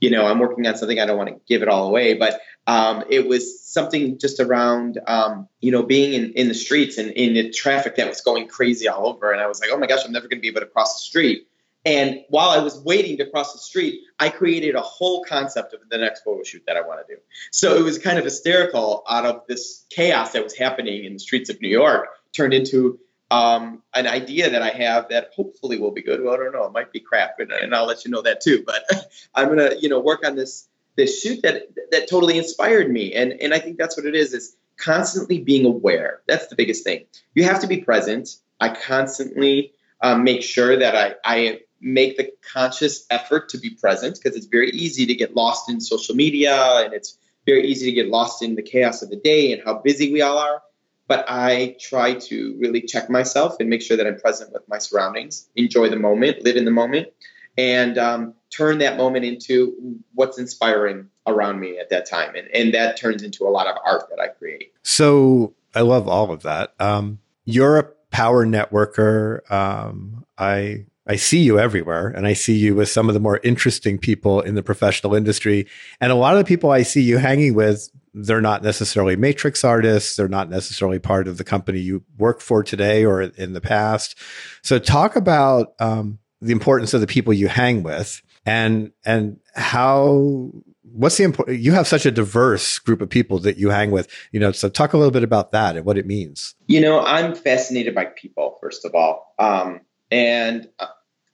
[0.00, 2.40] You know, I'm working on something, I don't want to give it all away, but
[2.66, 7.10] um, it was something just around, um, you know, being in, in the streets and
[7.12, 9.32] in the traffic that was going crazy all over.
[9.32, 10.94] And I was like, oh my gosh, I'm never going to be able to cross
[10.94, 11.48] the street.
[11.84, 15.80] And while I was waiting to cross the street, I created a whole concept of
[15.88, 17.20] the next photo shoot that I want to do.
[17.50, 21.18] So it was kind of hysterical out of this chaos that was happening in the
[21.18, 22.98] streets of New York, turned into
[23.30, 26.22] um, an idea that I have that hopefully will be good.
[26.22, 28.40] Well, I don't know, it might be crap, and, and I'll let you know that
[28.40, 28.64] too.
[28.64, 28.84] But
[29.34, 33.32] I'm gonna, you know, work on this this shoot that that totally inspired me, and
[33.32, 34.32] and I think that's what it is.
[34.32, 36.20] Is constantly being aware.
[36.26, 37.04] That's the biggest thing.
[37.34, 38.30] You have to be present.
[38.60, 44.18] I constantly um, make sure that I I make the conscious effort to be present
[44.20, 47.92] because it's very easy to get lost in social media and it's very easy to
[47.92, 50.62] get lost in the chaos of the day and how busy we all are.
[51.08, 54.78] But I try to really check myself and make sure that I'm present with my
[54.78, 57.08] surroundings, enjoy the moment, live in the moment,
[57.56, 62.34] and um, turn that moment into what's inspiring around me at that time.
[62.36, 64.72] And, and that turns into a lot of art that I create.
[64.82, 66.74] So I love all of that.
[66.78, 69.50] Um, you're a power networker.
[69.50, 73.40] Um, I I see you everywhere and I see you with some of the more
[73.42, 75.66] interesting people in the professional industry.
[76.02, 79.64] And a lot of the people I see you hanging with, they're not necessarily Matrix
[79.64, 80.16] artists.
[80.16, 84.18] They're not necessarily part of the company you work for today or in the past.
[84.62, 90.50] So talk about um, the importance of the people you hang with and, and how,
[90.82, 94.08] what's the important, you have such a diverse group of people that you hang with,
[94.32, 96.54] you know, so talk a little bit about that and what it means.
[96.66, 99.34] You know, I'm fascinated by people, first of all.
[99.38, 100.86] Um, and uh,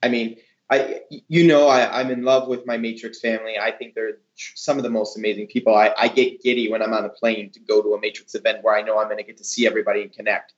[0.03, 0.37] I mean,
[0.71, 3.59] I you know I, am in love with my Matrix family.
[3.59, 5.75] I think they're some of the most amazing people.
[5.75, 8.63] I, I get giddy when I'm on a plane to go to a Matrix event
[8.63, 10.55] where I know I'm going to get to see everybody and connect,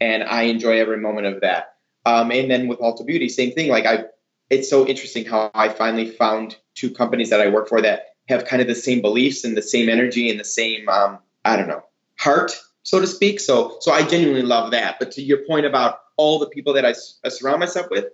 [0.00, 1.74] and I enjoy every moment of that.
[2.06, 3.68] Um, and then with Ulta Beauty, same thing.
[3.68, 4.04] Like I,
[4.48, 8.44] it's so interesting how I finally found two companies that I work for that have
[8.44, 11.68] kind of the same beliefs and the same energy and the same um, I don't
[11.68, 11.82] know
[12.18, 13.40] heart, so to speak.
[13.40, 14.98] So so I genuinely love that.
[14.98, 16.94] But to your point about all the people that I,
[17.24, 18.06] I surround myself with,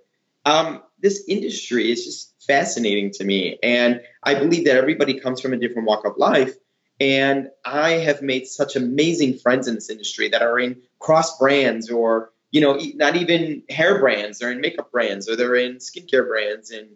[0.45, 3.57] um, this industry is just fascinating to me.
[3.61, 6.53] And I believe that everybody comes from a different walk of life.
[6.99, 11.89] And I have made such amazing friends in this industry that are in cross brands
[11.89, 16.27] or, you know, not even hair brands, they're in makeup brands or they're in skincare
[16.27, 16.87] brands and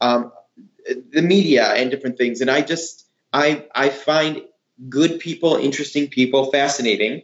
[0.00, 0.32] um,
[1.10, 2.42] the media and different things.
[2.42, 4.42] And I just, I, I find
[4.88, 7.22] good people, interesting people fascinating.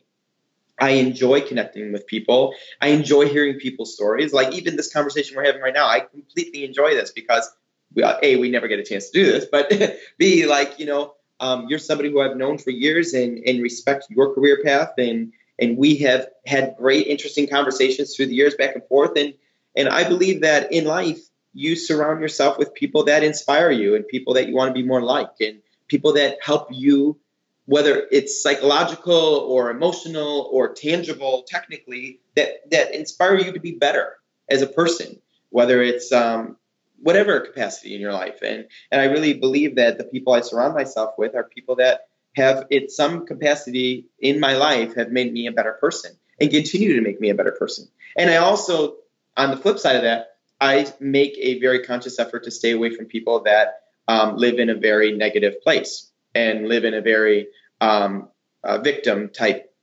[0.83, 2.55] I enjoy connecting with people.
[2.81, 4.33] I enjoy hearing people's stories.
[4.33, 7.49] Like even this conversation we're having right now, I completely enjoy this because
[7.95, 9.73] we, a we never get a chance to do this, but
[10.19, 14.07] b like you know um, you're somebody who I've known for years and and respect
[14.11, 18.75] your career path and and we have had great interesting conversations through the years back
[18.75, 19.35] and forth and
[19.77, 21.21] and I believe that in life
[21.55, 24.87] you surround yourself with people that inspire you and people that you want to be
[24.87, 27.21] more like and people that help you
[27.67, 34.17] whether it's psychological or emotional or tangible technically that that inspire you to be better
[34.49, 35.21] as a person
[35.53, 36.57] whether it's um,
[37.03, 38.39] whatever capacity in your life.
[38.43, 42.09] And and i really believe that the people i surround myself with are people that
[42.35, 46.95] have in some capacity in my life have made me a better person and continue
[46.95, 47.87] to make me a better person.
[48.17, 48.97] And i also
[49.37, 50.29] on the flip side of that
[50.61, 54.71] I make a very conscious effort to stay away from people that um, live in
[54.71, 57.49] a very negative place and live in a very
[57.83, 58.29] um,
[58.63, 59.75] uh, victim type,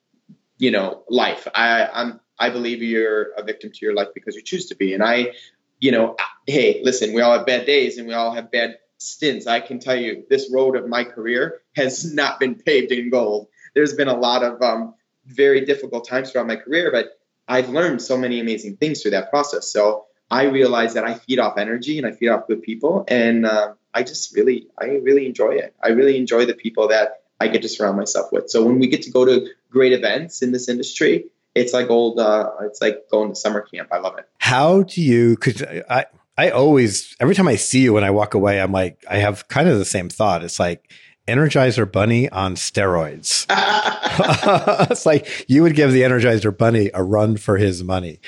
[0.57, 1.47] you know, life.
[1.53, 4.93] I, I'm I believe you're a victim to your life because you choose to be.
[4.93, 5.33] And I,
[5.79, 6.15] you know,
[6.47, 9.45] hey, listen, we all have bad days and we all have bad stints.
[9.45, 13.49] I can tell you this road of my career has not been paved in gold.
[13.75, 14.95] There's been a lot of um,
[15.25, 19.29] very difficult times throughout my career, but I've learned so many amazing things through that
[19.29, 19.69] process.
[19.69, 23.45] So I realize that I feed off energy and I feed off good people, and
[23.45, 25.75] uh, I just really, I really enjoy it.
[25.83, 28.49] I really enjoy the people that I get to surround myself with.
[28.49, 31.25] So when we get to go to great events in this industry,
[31.55, 33.89] it's like old, uh, it's like going to summer camp.
[33.91, 34.27] I love it.
[34.39, 35.35] How do you?
[35.35, 36.05] Because I,
[36.37, 39.47] I always, every time I see you when I walk away, I'm like, I have
[39.47, 40.43] kind of the same thought.
[40.43, 40.91] It's like
[41.27, 43.45] Energizer Bunny on steroids.
[44.91, 48.19] it's like you would give the Energizer Bunny a run for his money.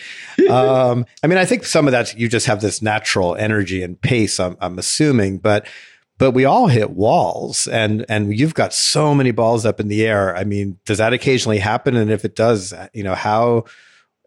[0.50, 4.00] Um, I mean, I think some of that you just have this natural energy and
[4.00, 4.40] pace.
[4.40, 5.68] I'm, I'm assuming, but
[6.22, 10.06] but we all hit walls, and and you've got so many balls up in the
[10.06, 10.36] air.
[10.38, 11.96] I mean, does that occasionally happen?
[11.96, 13.66] And if it does, you know how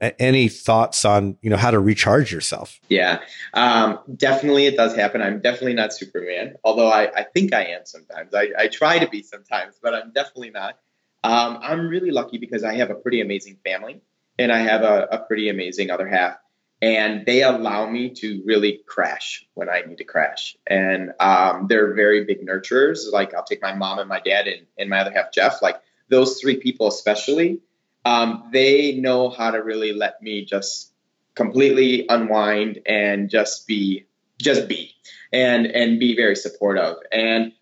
[0.00, 2.80] any thoughts on you know how to recharge yourself?
[2.88, 3.20] Yeah.
[3.52, 5.22] Um, definitely it does happen.
[5.22, 8.34] I'm definitely not superman although i, I think i am sometimes.
[8.34, 10.78] I, I try to be sometimes but i'm definitely not.
[11.22, 14.02] Um, i'm really lucky because i have a pretty amazing family
[14.38, 16.36] and i have a, a pretty amazing other half
[16.84, 20.56] and they allow me to really crash when i need to crash.
[20.66, 23.10] And um, they're very big nurturers.
[23.10, 25.80] Like i'll take my mom and my dad and, and my other half jeff like
[26.10, 27.60] those three people especially
[28.04, 30.92] um, they know how to really let me just
[31.34, 34.04] completely unwind and just be
[34.40, 34.92] just be
[35.32, 36.96] and and be very supportive.
[37.10, 37.52] And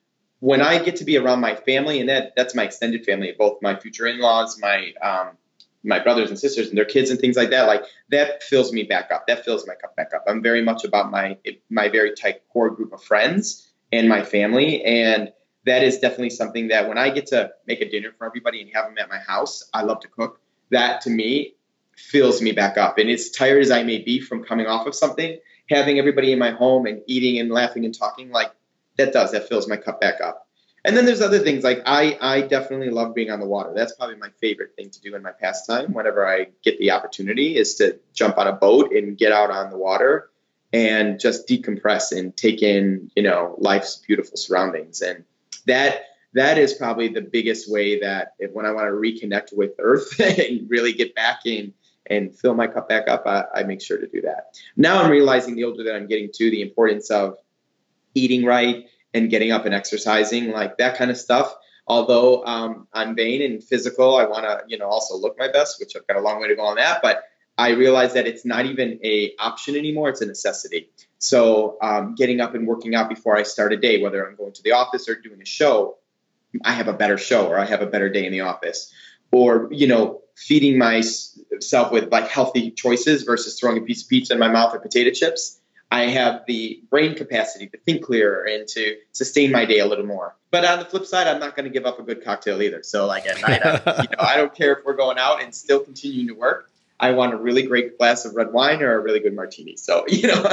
[0.40, 3.62] when i get to be around my family and that that's my extended family both
[3.62, 5.28] my future in-laws my um,
[5.84, 8.82] my brothers and sisters and their kids and things like that like that fills me
[8.82, 11.36] back up that fills my cup back up i'm very much about my
[11.70, 15.32] my very tight core group of friends and my family and
[15.64, 18.70] that is definitely something that when I get to make a dinner for everybody and
[18.74, 20.40] have them at my house, I love to cook.
[20.70, 21.54] That to me
[21.96, 22.98] fills me back up.
[22.98, 26.38] And as tired as I may be from coming off of something, having everybody in
[26.38, 28.52] my home and eating and laughing and talking, like
[28.96, 30.48] that does, that fills my cup back up.
[30.84, 33.72] And then there's other things like I, I definitely love being on the water.
[33.74, 37.56] That's probably my favorite thing to do in my pastime whenever I get the opportunity
[37.56, 40.30] is to jump on a boat and get out on the water
[40.72, 45.02] and just decompress and take in, you know, life's beautiful surroundings.
[45.02, 45.24] And
[45.66, 49.72] that that is probably the biggest way that if, when I want to reconnect with
[49.78, 51.74] Earth and really get back in
[52.06, 54.56] and fill my cup back up, I, I, make sure to do that.
[54.76, 57.36] Now I'm realizing the older that I'm getting to, the importance of
[58.14, 61.54] eating right and getting up and exercising, like that kind of stuff.
[61.86, 65.80] Although um, I'm vain and physical, I want to, you know, also look my best,
[65.80, 67.02] which I've got a long way to go on that.
[67.02, 67.24] But
[67.58, 70.90] I realize that it's not even a option anymore; it's a necessity.
[71.18, 74.52] So, um, getting up and working out before I start a day, whether I'm going
[74.52, 75.98] to the office or doing a show,
[76.64, 78.92] I have a better show or I have a better day in the office.
[79.30, 84.32] Or, you know, feeding myself with like healthy choices versus throwing a piece of pizza
[84.32, 85.60] in my mouth or potato chips.
[85.92, 90.06] I have the brain capacity to think clearer and to sustain my day a little
[90.06, 90.34] more.
[90.50, 92.82] But on the flip side, I'm not going to give up a good cocktail either.
[92.82, 95.54] So like at night, I, you know, I don't care if we're going out and
[95.54, 96.70] still continuing to work.
[96.98, 99.76] I want a really great glass of red wine or a really good martini.
[99.76, 100.46] So, you know,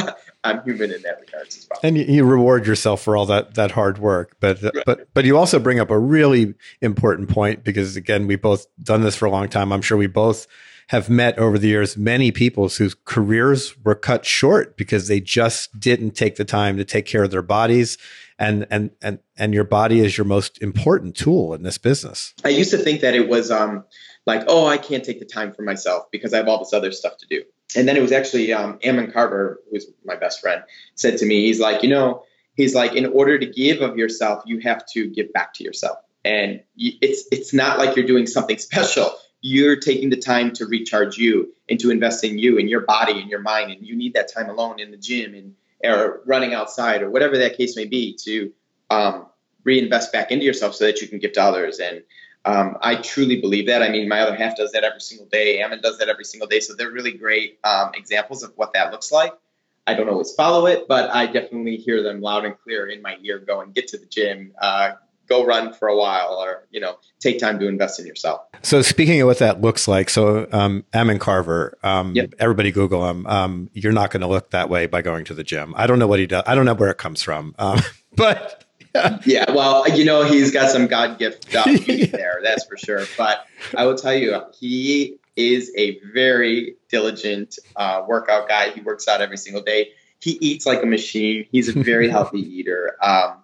[0.44, 1.80] I'm human in that regards as well.
[1.84, 4.36] And you reward yourself for all that that hard work.
[4.42, 4.84] But uh, right.
[4.86, 9.04] but but you also bring up a really important point because again, we've both done
[9.04, 9.72] this for a long time.
[9.72, 10.48] I'm sure we both
[10.90, 15.80] have met over the years many people whose careers were cut short because they just
[15.80, 17.98] didn't take the time to take care of their bodies
[18.40, 22.34] and and and and your body is your most important tool in this business.
[22.44, 23.84] I used to think that it was um
[24.26, 26.92] like, oh, I can't take the time for myself because I have all this other
[26.92, 27.44] stuff to do.
[27.76, 30.64] And then it was actually um, Ammon Carver, who's my best friend,
[30.96, 32.24] said to me, he's like, you know,
[32.56, 35.98] he's like, in order to give of yourself, you have to give back to yourself.
[36.26, 39.12] And it's it's not like you're doing something special.
[39.42, 43.20] You're taking the time to recharge you and to invest in you and your body
[43.20, 43.72] and your mind.
[43.72, 47.38] And you need that time alone in the gym and or running outside or whatever
[47.38, 48.52] that case may be to
[48.90, 49.28] um,
[49.64, 51.80] reinvest back into yourself so that you can give to others.
[51.80, 52.04] And
[52.46, 53.82] um, I truly believe that.
[53.82, 55.62] I mean, my other half does that every single day.
[55.62, 56.60] Ammon does that every single day.
[56.60, 59.34] So they're really great um, examples of what that looks like.
[59.88, 63.18] I don't always follow it, but I definitely hear them loud and clear in my
[63.24, 64.92] ear going, get to the gym, uh,
[65.30, 68.42] go run for a while, or, you know, take time to invest in yourself.
[68.64, 72.34] So speaking of what that looks like, so um, Ammon Carver, um, yep.
[72.40, 73.26] everybody Google him.
[73.28, 75.74] Um, you're not going to look that way by going to the gym.
[75.78, 76.44] I don't know what he does.
[76.46, 77.80] I don't know where it comes from, um,
[78.16, 78.66] but
[79.26, 83.06] yeah, well, you know, he's got some God gift stuff there, that's for sure.
[83.18, 83.46] But
[83.78, 88.72] I will tell you, he is a very diligent uh, workout guy.
[88.72, 89.90] He works out every single day.
[90.20, 91.46] He eats like a machine.
[91.52, 92.98] He's a very healthy eater.
[93.02, 93.44] Um,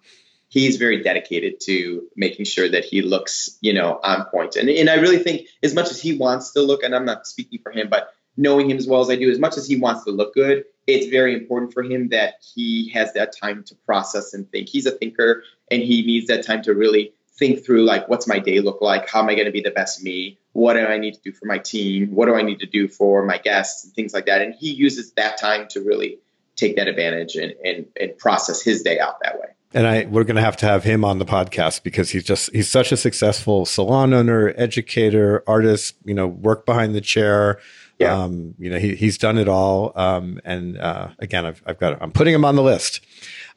[0.56, 4.56] he's very dedicated to making sure that he looks, you know, on point.
[4.56, 7.28] And, and I really think as much as he wants to look, and I'm not
[7.28, 9.76] speaking for him, but knowing him as well as I do, as much as he
[9.76, 13.76] wants to look good, it's very important for him that he has that time to
[13.86, 14.70] process and think.
[14.70, 18.40] He's a thinker and he needs that time to really think through like what's my
[18.40, 19.10] day look like?
[19.10, 20.40] How am i going to be the best me?
[20.54, 22.16] What do i need to do for my team?
[22.16, 23.84] What do i need to do for my guests?
[23.84, 24.42] And things like that.
[24.42, 26.20] And he uses that time to really
[26.56, 30.24] take that advantage and, and, and process his day out that way and I we're
[30.24, 32.98] going to have to have him on the podcast because he's just he's such a
[32.98, 35.96] successful salon owner, educator, artist.
[36.06, 37.60] You know, work behind the chair.
[38.00, 38.16] Yeah.
[38.16, 39.92] Um, you know, he he's done it all.
[39.96, 43.02] Um, and uh, again, I've I've got I'm putting him on the list.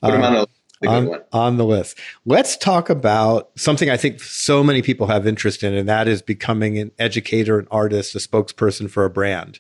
[0.03, 0.49] Put him on the
[0.87, 1.99] um, on, on, the list.
[2.25, 6.23] Let's talk about something I think so many people have interest in, and that is
[6.23, 9.55] becoming an educator, an artist, a spokesperson for a brand.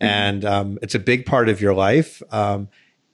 [0.00, 0.06] Mm-hmm.
[0.06, 2.22] And um, it's a big part of your life.
[2.30, 2.68] Um,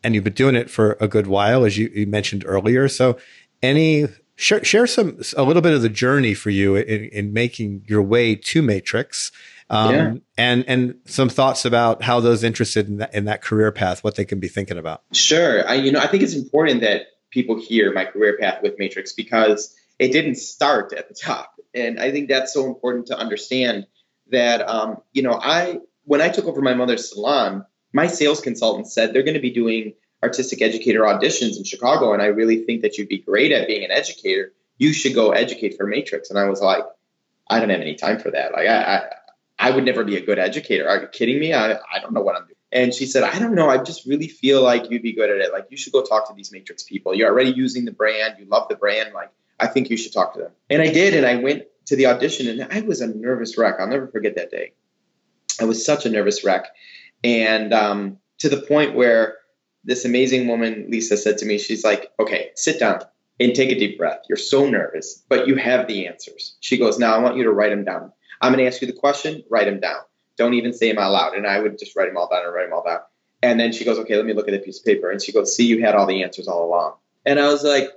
[0.05, 2.87] and you've been doing it for a good while, as you, you mentioned earlier.
[2.89, 3.19] So,
[3.63, 7.85] any share, share some a little bit of the journey for you in, in making
[7.89, 9.33] your way to Matrix.
[9.71, 10.15] Um, yeah.
[10.37, 14.15] and and some thoughts about how those interested in that, in that career path, what
[14.15, 15.03] they can be thinking about.
[15.13, 18.79] Sure, I you know I think it's important that people hear my career path with
[18.79, 21.55] Matrix because it didn't start at the top.
[21.75, 23.87] And I think that's so important to understand
[24.31, 28.89] that, um, you know, I, when I took over my mother's salon, my sales consultant
[28.89, 32.13] said they're going to be doing artistic educator auditions in Chicago.
[32.13, 34.53] And I really think that you'd be great at being an educator.
[34.79, 36.29] You should go educate for Matrix.
[36.29, 36.83] And I was like,
[37.49, 38.53] I don't have any time for that.
[38.53, 39.03] Like, I, I,
[39.59, 40.89] I would never be a good educator.
[40.89, 41.55] Are you kidding me?
[41.55, 42.57] I, I don't know what I'm doing.
[42.73, 43.71] And she said, I don't know.
[43.71, 45.53] I just really feel like you'd be good at it.
[45.53, 47.15] Like, you should go talk to these Matrix people.
[47.15, 48.35] You're already using the brand.
[48.41, 49.15] You love the brand.
[49.15, 49.31] Like,
[49.61, 50.51] I think you should talk to them.
[50.69, 51.15] And I did.
[51.15, 53.77] And I went to the audition and I was a nervous wreck.
[53.79, 54.73] I'll never forget that day.
[55.61, 56.67] I was such a nervous wreck.
[57.25, 59.37] And um, to the point where
[59.83, 63.01] this amazing woman, Lisa, said to me, she's like, okay, sit down
[63.41, 64.21] and take a deep breath.
[64.29, 66.57] You're so nervous, but you have the answers.
[66.61, 68.13] She goes, now I want you to write them down.
[68.41, 70.01] I'm going to ask you the question, write them down.
[70.37, 71.35] Don't even say them out loud.
[71.35, 73.01] And I would just write them all down and write them all down.
[73.43, 75.11] And then she goes, okay, let me look at the piece of paper.
[75.11, 76.95] And she goes, see, you had all the answers all along.
[77.25, 77.91] And I was like,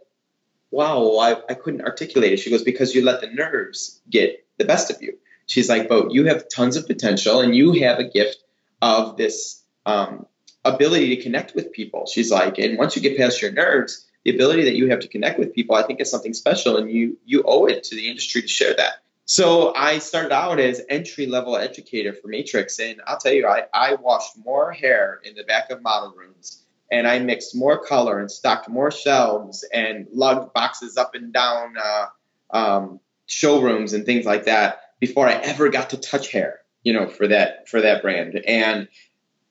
[0.71, 2.38] wow, I, I couldn't articulate it.
[2.38, 5.17] She goes, because you let the nerves get the best of you.
[5.45, 8.43] She's like, but you have tons of potential and you have a gift
[8.82, 10.25] of this um,
[10.63, 12.05] ability to connect with people.
[12.05, 15.07] She's like, and once you get past your nerves, the ability that you have to
[15.07, 18.09] connect with people, I think is something special, and you you owe it to the
[18.09, 18.95] industry to share that.
[19.30, 23.63] So I started out as entry level educator for Matrix, and I'll tell you, I,
[23.73, 28.19] I washed more hair in the back of model rooms, and I mixed more color
[28.19, 32.05] and stocked more shelves and lugged boxes up and down uh,
[32.51, 37.05] um, showrooms and things like that before I ever got to touch hair, you know,
[37.05, 38.41] for that for that brand.
[38.47, 38.88] And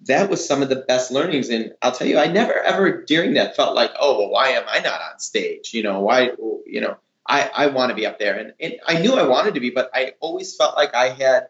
[0.07, 1.51] that was some of the best learnings.
[1.51, 4.65] And I'll tell you, I never ever during that felt like, oh, well, why am
[4.67, 5.75] I not on stage?
[5.75, 6.31] You know, why,
[6.65, 8.39] you know I, I want to be up there.
[8.39, 11.49] And, and I knew I wanted to be, but I always felt like I had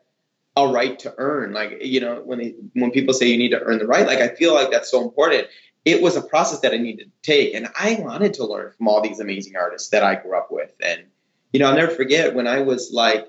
[0.56, 1.52] a right to earn.
[1.52, 4.18] Like, you know, when they, when people say you need to earn the right, like
[4.18, 5.46] I feel like that's so important.
[5.84, 7.54] It was a process that I needed to take.
[7.54, 10.72] And I wanted to learn from all these amazing artists that I grew up with.
[10.82, 11.04] And,
[11.52, 13.28] you know, I'll never forget when I was like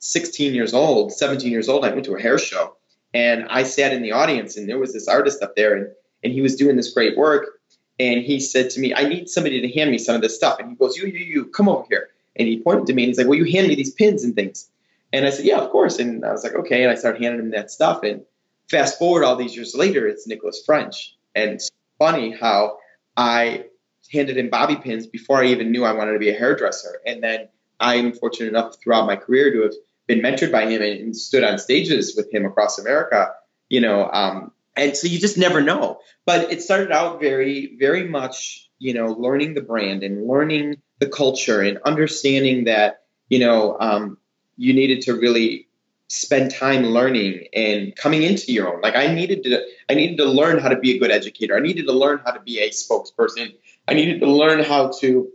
[0.00, 2.76] 16 years old, 17 years old, I went to a hair show
[3.14, 5.88] and I sat in the audience and there was this artist up there and,
[6.24, 7.60] and he was doing this great work
[8.00, 10.58] and he said to me, I need somebody to hand me some of this stuff.
[10.58, 12.08] And he goes, You, you, you, come over here.
[12.34, 14.34] And he pointed to me and he's like, Well, you hand me these pins and
[14.34, 14.70] things.
[15.12, 15.98] And I said, Yeah, of course.
[15.98, 16.82] And I was like, Okay.
[16.82, 18.02] And I started handing him that stuff.
[18.02, 18.22] And
[18.70, 21.14] fast forward all these years later, it's Nicholas French.
[21.34, 22.78] And it's funny how
[23.18, 23.66] I
[24.10, 27.00] handed him bobby pins before I even knew I wanted to be a hairdresser.
[27.06, 27.48] And then
[27.80, 29.74] I'm fortunate enough throughout my career to have
[30.10, 33.32] been mentored by him and, stood on stages with him across America,
[33.68, 36.00] you know, um, and so you just never know.
[36.26, 41.06] But it started out very, very much, you know, learning the brand and learning the
[41.06, 44.18] culture and understanding that, you know, um,
[44.56, 45.68] you needed to really
[46.08, 48.80] spend time learning and coming into your own.
[48.80, 51.56] Like I needed to, I needed to learn how to be a good educator.
[51.56, 53.54] I needed to learn how to be a spokesperson.
[53.86, 55.30] I needed to learn how to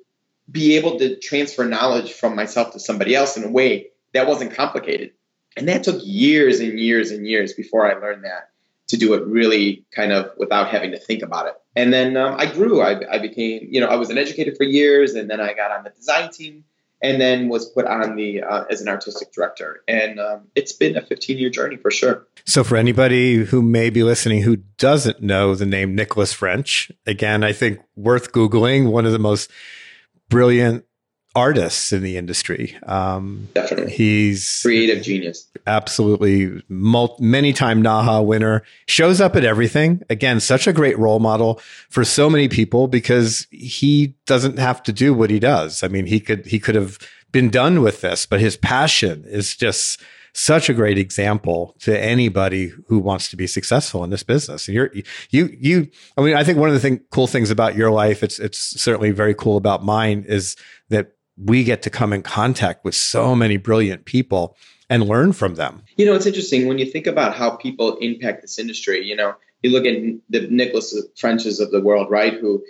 [0.51, 4.53] be able to transfer knowledge from myself to somebody else in a way that wasn't
[4.53, 5.11] complicated.
[5.57, 8.49] And that took years and years and years before I learned that
[8.87, 11.55] to do it really kind of without having to think about it.
[11.75, 12.81] And then um, I grew.
[12.81, 15.71] I, I became, you know, I was an educator for years, and then I got
[15.71, 16.63] on the design team,
[17.01, 19.81] and then was put on the uh, as an artistic director.
[19.87, 22.27] And um, it's been a 15 year journey for sure.
[22.45, 27.43] So for anybody who may be listening who doesn't know the name Nicholas French, again,
[27.43, 28.91] I think worth googling.
[28.91, 29.51] One of the most
[30.29, 30.85] brilliant
[31.35, 32.77] artists in the industry.
[32.83, 33.91] Um, Definitely.
[33.93, 35.47] He's creative genius.
[35.67, 36.63] Absolutely.
[36.69, 38.63] Many time NAHA winner.
[38.87, 40.01] Shows up at everything.
[40.09, 41.59] Again, such a great role model
[41.89, 45.83] for so many people because he doesn't have to do what he does.
[45.83, 46.97] I mean, he could, he could have
[47.31, 50.01] been done with this, but his passion is just
[50.35, 54.67] such a great example to anybody who wants to be successful in this business.
[54.67, 54.91] And you're,
[55.29, 58.21] you, you, I mean, I think one of the thing, cool things about your life,
[58.21, 60.57] it's, it's certainly very cool about mine is
[61.37, 64.55] we get to come in contact with so many brilliant people
[64.89, 65.83] and learn from them.
[65.97, 69.03] You know, it's interesting when you think about how people impact this industry.
[69.05, 69.95] You know, you look at
[70.29, 72.33] the Nicholas Frenches of the world, right?
[72.33, 72.63] Who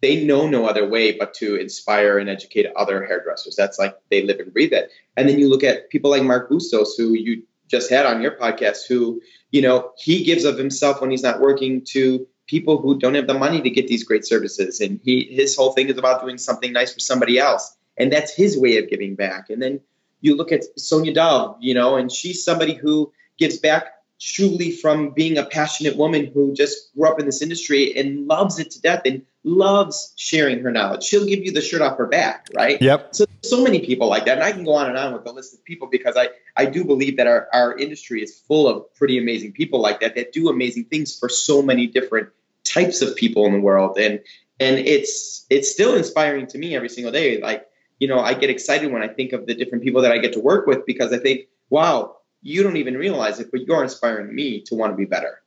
[0.00, 3.54] they know no other way but to inspire and educate other hairdressers.
[3.54, 4.90] That's like they live and breathe it.
[5.16, 8.32] And then you look at people like Mark Bustos, who you just had on your
[8.32, 9.22] podcast, who,
[9.52, 13.28] you know, he gives of himself when he's not working to people who don't have
[13.28, 14.80] the money to get these great services.
[14.80, 17.76] And he his whole thing is about doing something nice for somebody else.
[17.96, 19.50] And that's his way of giving back.
[19.50, 19.80] And then
[20.20, 25.10] you look at Sonia Dove, you know, and she's somebody who gives back truly from
[25.10, 28.80] being a passionate woman who just grew up in this industry and loves it to
[28.80, 31.02] death and loves sharing her knowledge.
[31.02, 32.80] She'll give you the shirt off her back, right?
[32.80, 33.14] Yep.
[33.16, 34.38] So so many people like that.
[34.38, 36.66] And I can go on and on with the list of people because I, I
[36.66, 40.32] do believe that our, our industry is full of pretty amazing people like that that
[40.32, 42.28] do amazing things for so many different
[42.62, 43.98] types of people in the world.
[43.98, 44.20] And
[44.60, 47.40] and it's it's still inspiring to me every single day.
[47.40, 47.66] Like,
[48.02, 50.32] you know, I get excited when I think of the different people that I get
[50.32, 54.34] to work with because I think, wow, you don't even realize it, but you're inspiring
[54.34, 55.40] me to want to be better.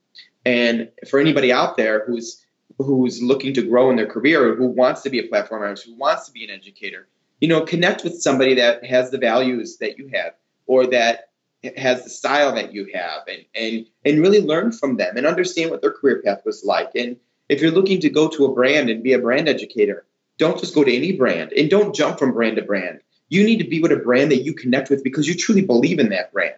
[0.45, 2.45] And for anybody out there who's
[2.77, 5.95] who's looking to grow in their career, who wants to be a platform artist, who
[5.95, 7.09] wants to be an educator,
[7.41, 10.31] you know, connect with somebody that has the values that you have
[10.65, 11.31] or that
[11.75, 15.71] has the style that you have and and and really learn from them and understand
[15.71, 16.91] what their career path was like.
[16.95, 17.17] And
[17.49, 20.05] if you're looking to go to a brand and be a brand educator,
[20.37, 23.01] don't just go to any brand and don't jump from brand to brand.
[23.29, 25.99] You need to be with a brand that you connect with because you truly believe
[25.99, 26.55] in that brand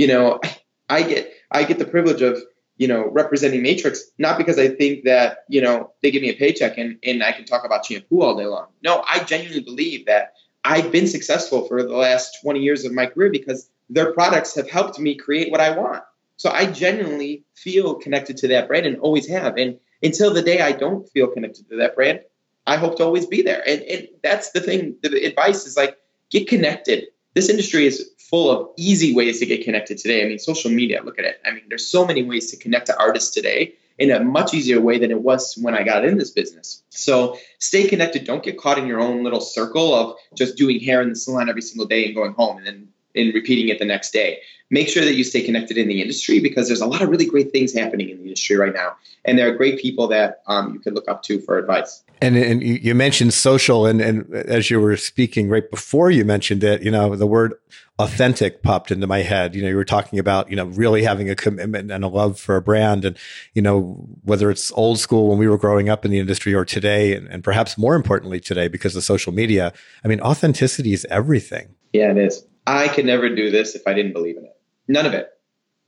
[0.00, 0.40] you know,
[0.88, 2.42] I get I get the privilege of
[2.76, 6.34] you know representing Matrix not because I think that you know they give me a
[6.34, 8.66] paycheck and and I can talk about shampoo all day long.
[8.82, 10.32] No, I genuinely believe that
[10.64, 14.68] I've been successful for the last 20 years of my career because their products have
[14.68, 16.02] helped me create what I want.
[16.36, 19.56] So I genuinely feel connected to that brand and always have.
[19.56, 22.20] And until the day I don't feel connected to that brand,
[22.66, 23.62] I hope to always be there.
[23.66, 24.96] And, and that's the thing.
[25.02, 25.98] The advice is like
[26.30, 27.06] get connected.
[27.34, 30.24] This industry is full of easy ways to get connected today.
[30.24, 31.40] I mean, social media, look at it.
[31.44, 34.80] I mean, there's so many ways to connect to artists today in a much easier
[34.80, 36.82] way than it was when I got in this business.
[36.88, 38.24] So stay connected.
[38.24, 41.48] Don't get caught in your own little circle of just doing hair in the salon
[41.48, 44.38] every single day and going home and then and repeating it the next day.
[44.72, 47.26] Make sure that you stay connected in the industry because there's a lot of really
[47.26, 50.74] great things happening in the industry right now, and there are great people that um,
[50.74, 52.04] you can look up to for advice.
[52.22, 56.62] And, and you mentioned social, and, and as you were speaking right before you mentioned
[56.62, 57.54] it, you know, the word
[57.98, 59.54] authentic popped into my head.
[59.54, 62.38] You know, you were talking about, you know, really having a commitment and a love
[62.38, 63.04] for a brand.
[63.04, 63.16] And,
[63.54, 66.64] you know, whether it's old school when we were growing up in the industry or
[66.64, 69.72] today, and, and perhaps more importantly today because of social media,
[70.04, 71.74] I mean, authenticity is everything.
[71.92, 72.46] Yeah, it is.
[72.70, 74.56] I could never do this if I didn't believe in it.
[74.86, 75.28] None of it.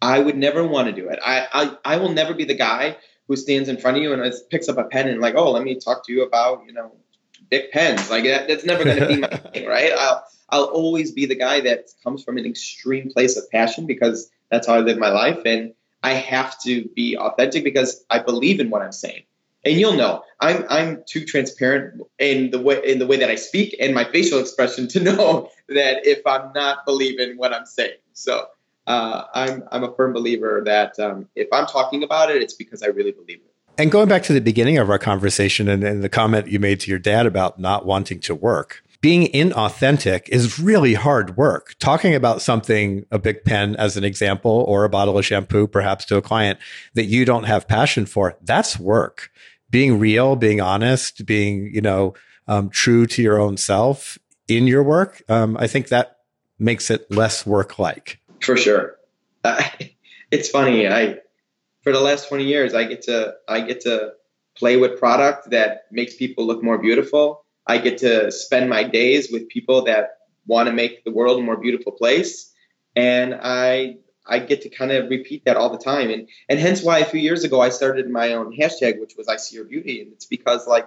[0.00, 1.20] I would never want to do it.
[1.24, 2.96] I, I, I will never be the guy
[3.28, 5.62] who stands in front of you and picks up a pen and like, oh, let
[5.62, 6.92] me talk to you about, you know,
[7.50, 8.10] big pens.
[8.10, 9.92] Like that, that's never going to be my thing, right?
[9.96, 14.30] I'll, I'll always be the guy that comes from an extreme place of passion because
[14.50, 15.38] that's how I live my life.
[15.46, 19.22] And I have to be authentic because I believe in what I'm saying.
[19.64, 23.36] And you'll know I'm I'm too transparent in the way in the way that I
[23.36, 27.98] speak and my facial expression to know that if I'm not believing what I'm saying.
[28.12, 28.46] So
[28.86, 32.82] uh, I'm I'm a firm believer that um, if I'm talking about it, it's because
[32.82, 33.52] I really believe it.
[33.78, 36.80] And going back to the beginning of our conversation and, and the comment you made
[36.80, 41.74] to your dad about not wanting to work, being inauthentic is really hard work.
[41.80, 46.04] Talking about something, a big pen as an example, or a bottle of shampoo, perhaps
[46.06, 46.58] to a client
[46.94, 49.30] that you don't have passion for, that's work.
[49.72, 52.14] Being real, being honest, being, you know,
[52.46, 56.18] um, true to your own self in your work, um, I think that
[56.58, 58.20] makes it less work like.
[58.40, 58.96] For sure.
[60.32, 60.88] It's funny.
[60.88, 61.18] I
[61.82, 64.14] for the last 20 years, I get to I get to
[64.56, 67.44] play with product that makes people look more beautiful.
[67.66, 70.16] I get to spend my days with people that
[70.46, 72.50] want to make the world a more beautiful place,
[72.96, 76.10] and I I get to kind of repeat that all the time.
[76.10, 79.28] And and hence why a few years ago I started my own hashtag, which was
[79.28, 80.86] I see your beauty, and it's because like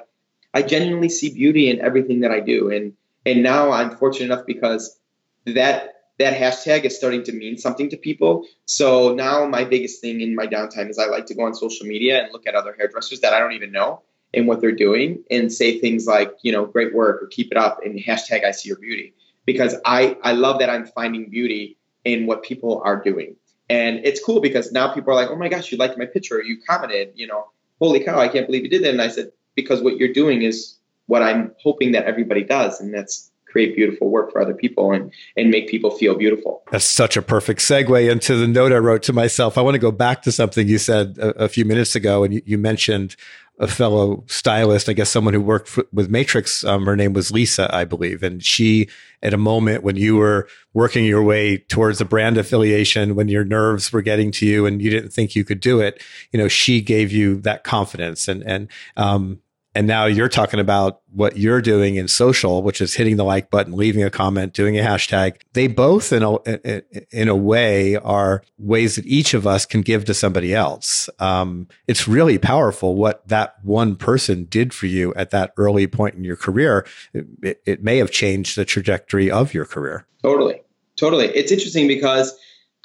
[0.54, 2.94] I genuinely see beauty in everything that I do, and
[3.26, 5.00] and now I'm fortunate enough because
[5.46, 8.46] that that hashtag is starting to mean something to people.
[8.66, 11.86] So now my biggest thing in my downtime is I like to go on social
[11.86, 14.02] media and look at other hairdressers that I don't even know
[14.34, 17.58] and what they're doing and say things like, you know, great work or keep it
[17.58, 19.14] up and hashtag I see your beauty.
[19.46, 23.36] Because I, I love that I'm finding beauty in what people are doing.
[23.70, 26.42] And it's cool because now people are like, oh my gosh, you liked my picture,
[26.42, 27.48] you commented, you know,
[27.80, 28.92] holy cow, I can't believe you did that.
[28.92, 30.78] And I said, because what you're doing is
[31.08, 32.80] what I'm hoping that everybody does.
[32.80, 36.62] And that's create beautiful work for other people and and make people feel beautiful.
[36.72, 39.58] That's such a perfect segue into the note I wrote to myself.
[39.58, 42.34] I want to go back to something you said a, a few minutes ago, and
[42.34, 43.16] you, you, mentioned
[43.58, 46.66] a fellow stylist, I guess someone who worked for, with Matrix.
[46.66, 48.90] Um, her name was Lisa, I believe, and she,
[49.24, 53.46] at a moment when you were working your way towards a brand affiliation, when your
[53.46, 56.04] nerves were getting to you and you didn't think you could do it,
[56.34, 59.40] you know, she gave you that confidence and and um,
[59.76, 63.50] and now you're talking about what you're doing in social, which is hitting the like
[63.50, 65.42] button, leaving a comment, doing a hashtag.
[65.52, 70.06] They both, in a in a way, are ways that each of us can give
[70.06, 71.10] to somebody else.
[71.20, 76.16] Um, it's really powerful what that one person did for you at that early point
[76.16, 76.88] in your career.
[77.14, 80.08] It, it may have changed the trajectory of your career.
[80.24, 80.62] Totally,
[80.96, 81.28] totally.
[81.28, 82.34] It's interesting because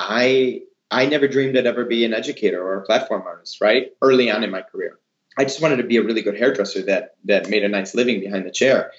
[0.00, 3.60] I I never dreamed I'd ever be an educator or a platform artist.
[3.60, 4.98] Right, early on in my career
[5.38, 8.20] I just wanted to be a really good hairdresser that that made a nice living
[8.20, 8.92] behind the chair.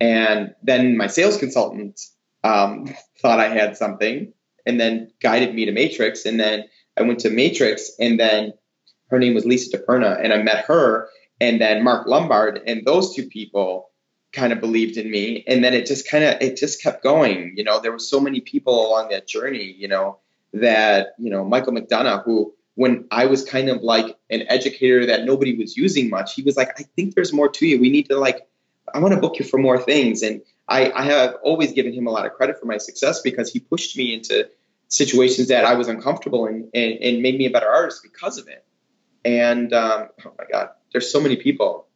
[0.00, 2.00] And then my sales consultant
[2.44, 4.32] um, thought I had something,
[4.66, 6.24] and then guided me to Matrix.
[6.24, 6.64] And then
[6.98, 8.52] I went to Matrix, and then
[9.08, 11.08] her name was Lisa DePerna, and I met her,
[11.40, 13.90] and then Mark Lombard, and those two people
[14.32, 15.42] kind of believed in me.
[15.46, 17.54] And then it just kind of it just kept going.
[17.56, 19.74] You know, there were so many people along that journey.
[19.76, 20.18] You know,
[20.52, 25.24] that you know Michael McDonough who when I was kind of like an educator that
[25.24, 27.80] nobody was using much, he was like, I think there's more to you.
[27.80, 28.46] We need to like,
[28.94, 30.22] I want to book you for more things.
[30.22, 33.52] And I, I have always given him a lot of credit for my success because
[33.52, 34.48] he pushed me into
[34.86, 38.46] situations that I was uncomfortable in and, and made me a better artist because of
[38.46, 38.64] it.
[39.24, 41.88] And um, oh my God, there's so many people.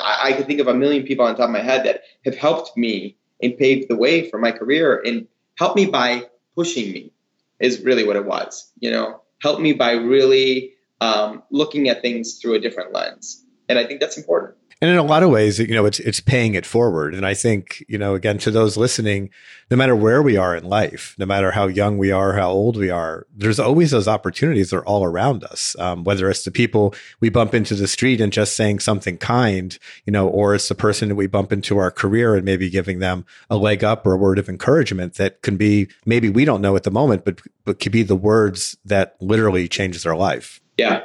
[0.00, 2.36] I, I could think of a million people on top of my head that have
[2.36, 5.26] helped me and paved the way for my career and
[5.56, 7.12] helped me by pushing me
[7.58, 12.38] is really what it was, you know helped me by really um, looking at things
[12.38, 13.44] through a different lens.
[13.68, 14.56] And I think that's important.
[14.80, 17.12] And in a lot of ways, you know, it's it's paying it forward.
[17.12, 19.30] And I think, you know, again, to those listening,
[19.72, 22.76] no matter where we are in life, no matter how young we are, how old
[22.76, 25.74] we are, there's always those opportunities that are all around us.
[25.80, 29.76] Um, whether it's the people we bump into the street and just saying something kind,
[30.06, 33.00] you know, or it's the person that we bump into our career and maybe giving
[33.00, 36.60] them a leg up or a word of encouragement that can be maybe we don't
[36.60, 40.60] know at the moment, but but could be the words that literally changes their life.
[40.76, 41.04] Yeah,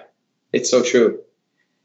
[0.52, 1.20] it's so true.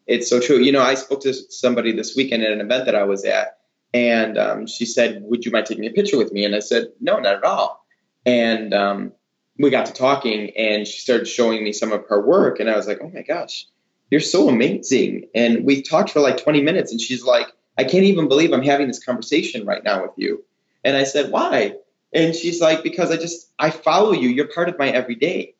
[0.08, 0.56] It's so true.
[0.58, 3.58] You know, I spoke to somebody this weekend at an event that I was at,
[3.92, 6.88] and um, she said, "Would you mind taking a picture with me?" And I said,
[6.98, 7.84] "No, not at all."
[8.24, 9.12] And um,
[9.58, 12.76] we got to talking, and she started showing me some of her work, and I
[12.76, 13.66] was like, "Oh my gosh,
[14.10, 18.04] you're so amazing!" And we talked for like 20 minutes, and she's like, "I can't
[18.04, 20.42] even believe I'm having this conversation right now with you."
[20.84, 21.74] And I said, "Why?"
[22.14, 24.30] And she's like, "Because I just I follow you.
[24.30, 25.54] You're part of my everyday."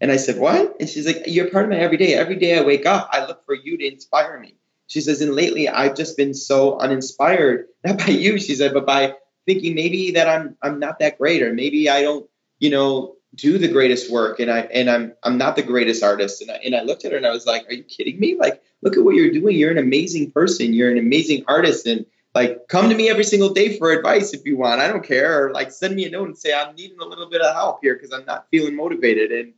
[0.00, 0.76] And I said, What?
[0.80, 2.14] And she's like, You're part of my everyday.
[2.14, 4.54] Every day I wake up, I look for you to inspire me.
[4.86, 8.86] She says, And lately I've just been so uninspired, not by you, she said, but
[8.86, 9.14] by
[9.46, 12.28] thinking maybe that I'm I'm not that great, or maybe I don't,
[12.58, 16.42] you know, do the greatest work and I and I'm I'm not the greatest artist.
[16.42, 18.36] And I and I looked at her and I was like, Are you kidding me?
[18.38, 19.56] Like, look at what you're doing.
[19.56, 20.72] You're an amazing person.
[20.72, 21.86] You're an amazing artist.
[21.86, 24.80] And like come to me every single day for advice if you want.
[24.80, 25.46] I don't care.
[25.46, 27.80] Or like send me a note and say I'm needing a little bit of help
[27.82, 29.32] here because I'm not feeling motivated.
[29.32, 29.54] And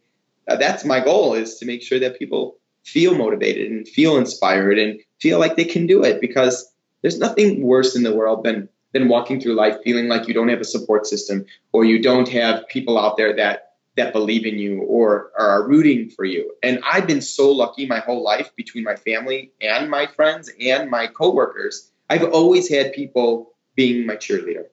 [0.49, 4.79] Uh, that's my goal is to make sure that people feel motivated and feel inspired
[4.79, 6.73] and feel like they can do it because
[7.03, 10.49] there's nothing worse in the world than than walking through life feeling like you don't
[10.49, 14.59] have a support system or you don't have people out there that that believe in
[14.59, 16.55] you or are rooting for you.
[16.63, 20.91] And I've been so lucky my whole life between my family and my friends and
[20.91, 21.91] my coworkers.
[22.09, 24.65] I've always had people being my cheerleader.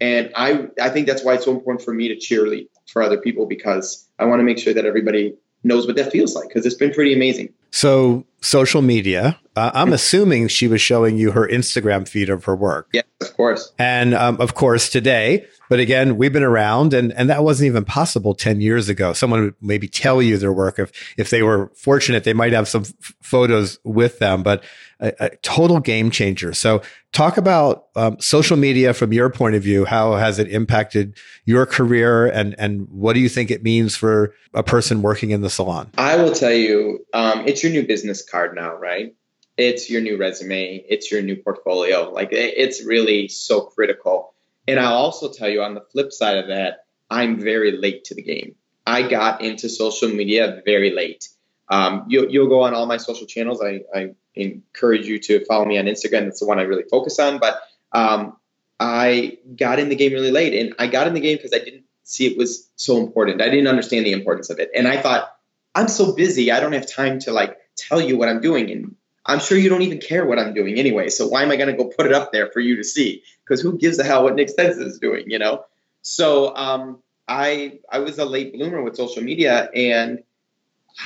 [0.00, 3.18] And I I think that's why it's so important for me to cheerlead for other
[3.18, 6.66] people because I want to make sure that everybody knows what that feels like because
[6.66, 7.52] it's been pretty amazing.
[7.70, 9.38] So, social media.
[9.56, 12.88] Uh, I'm assuming she was showing you her Instagram feed of her work.
[12.92, 13.72] Yeah, of course.
[13.78, 15.46] And um, of course, today.
[15.70, 19.12] But again, we've been around, and and that wasn't even possible ten years ago.
[19.12, 22.66] Someone would maybe tell you their work if if they were fortunate, they might have
[22.66, 24.42] some f- photos with them.
[24.42, 24.64] But
[24.98, 26.54] a, a, total game changer.
[26.54, 29.84] So, talk about um, social media from your point of view.
[29.84, 34.34] How has it impacted your career, and and what do you think it means for
[34.52, 35.92] a person working in the salon?
[35.96, 39.14] I will tell you, um, it's your new business card now, right?
[39.56, 42.10] It's your new resume, it's your new portfolio.
[42.10, 44.34] Like it's really so critical.
[44.70, 48.14] And I'll also tell you on the flip side of that, I'm very late to
[48.14, 48.54] the game.
[48.86, 51.28] I got into social media very late.
[51.68, 53.60] Um, you'll, you'll go on all my social channels.
[53.60, 56.24] I, I encourage you to follow me on Instagram.
[56.24, 57.38] That's the one I really focus on.
[57.38, 57.60] But
[57.90, 58.36] um,
[58.78, 61.58] I got in the game really late, and I got in the game because I
[61.58, 63.42] didn't see it was so important.
[63.42, 65.34] I didn't understand the importance of it, and I thought
[65.74, 68.94] I'm so busy, I don't have time to like tell you what I'm doing, and
[69.30, 71.08] I'm sure you don't even care what I'm doing anyway.
[71.08, 73.22] So why am I going to go put it up there for you to see?
[73.44, 75.64] Because who gives a hell what Nick Stenson is doing, you know?
[76.02, 80.24] So um, I I was a late bloomer with social media, and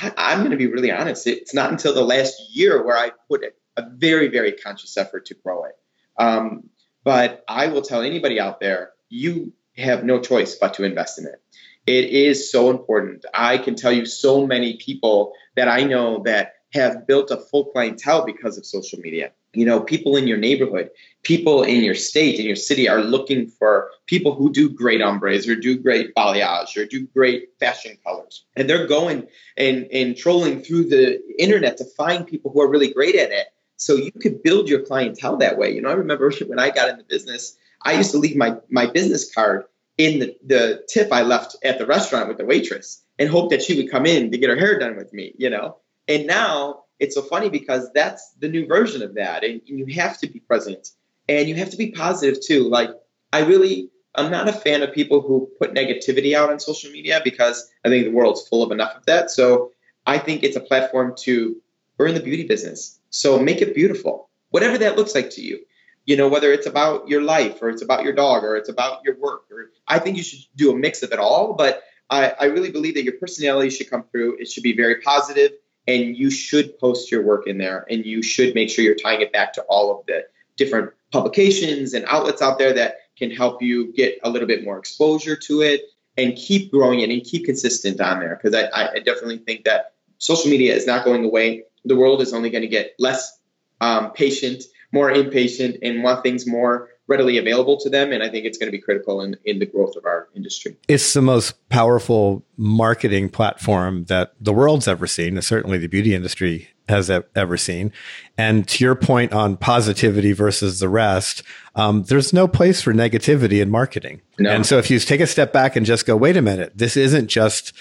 [0.01, 1.27] I, am going to be really honest.
[1.27, 3.43] It's not until the last year where I put
[3.77, 5.75] a very very conscious effort to grow it.
[6.17, 6.69] Um,
[7.03, 11.25] but I will tell anybody out there, you have no choice but to invest in
[11.25, 11.41] it.
[11.85, 13.25] It is so important.
[13.31, 17.65] I can tell you so many people that I know that have built a full
[17.65, 19.31] clientele because of social media.
[19.53, 20.91] You know, people in your neighborhood,
[21.23, 25.47] people in your state, in your city are looking for people who do great ombres
[25.47, 28.45] or do great balayage or do great fashion colors.
[28.57, 32.93] And they're going and, and trolling through the internet to find people who are really
[32.93, 33.47] great at it.
[33.77, 35.73] So you could build your clientele that way.
[35.73, 38.57] You know, I remember when I got in the business, I used to leave my,
[38.69, 39.63] my business card
[39.97, 43.63] in the, the tip I left at the restaurant with the waitress and hope that
[43.63, 45.77] she would come in to get her hair done with me, you know?
[46.07, 49.43] And now it's so funny because that's the new version of that.
[49.43, 50.89] And, and you have to be present
[51.27, 52.69] and you have to be positive too.
[52.69, 52.89] Like,
[53.33, 57.21] I really, I'm not a fan of people who put negativity out on social media
[57.23, 59.31] because I think the world's full of enough of that.
[59.31, 59.71] So
[60.05, 61.61] I think it's a platform to,
[61.97, 62.99] we're in the beauty business.
[63.09, 65.59] So make it beautiful, whatever that looks like to you.
[66.05, 69.03] You know, whether it's about your life or it's about your dog or it's about
[69.03, 71.53] your work, or I think you should do a mix of it all.
[71.53, 71.81] But
[72.11, 74.37] I, I really believe that your personality should come through.
[74.39, 75.53] It should be very positive
[75.87, 79.21] and you should post your work in there and you should make sure you're tying
[79.21, 80.25] it back to all of the
[80.57, 84.77] different publications and outlets out there that can help you get a little bit more
[84.77, 85.81] exposure to it
[86.17, 88.39] and keep growing it and keep consistent on there.
[88.41, 91.63] Because I, I, definitely think that social media is not going away.
[91.83, 93.37] The world is only going to get less
[93.81, 94.63] um, patient
[94.95, 98.11] more impatient and want things more readily available to them.
[98.11, 100.75] And I think it's going to be critical in, in the growth of our industry.
[100.87, 106.15] It's the most powerful marketing platform that the world's ever seen, and certainly the beauty
[106.15, 107.91] industry has ever seen.
[108.37, 111.41] And to your point on positivity versus the rest,
[111.75, 114.21] um, there's no place for negativity in marketing.
[114.37, 114.51] No.
[114.51, 116.95] And so if you take a step back and just go, wait a minute, this
[116.95, 117.73] isn't just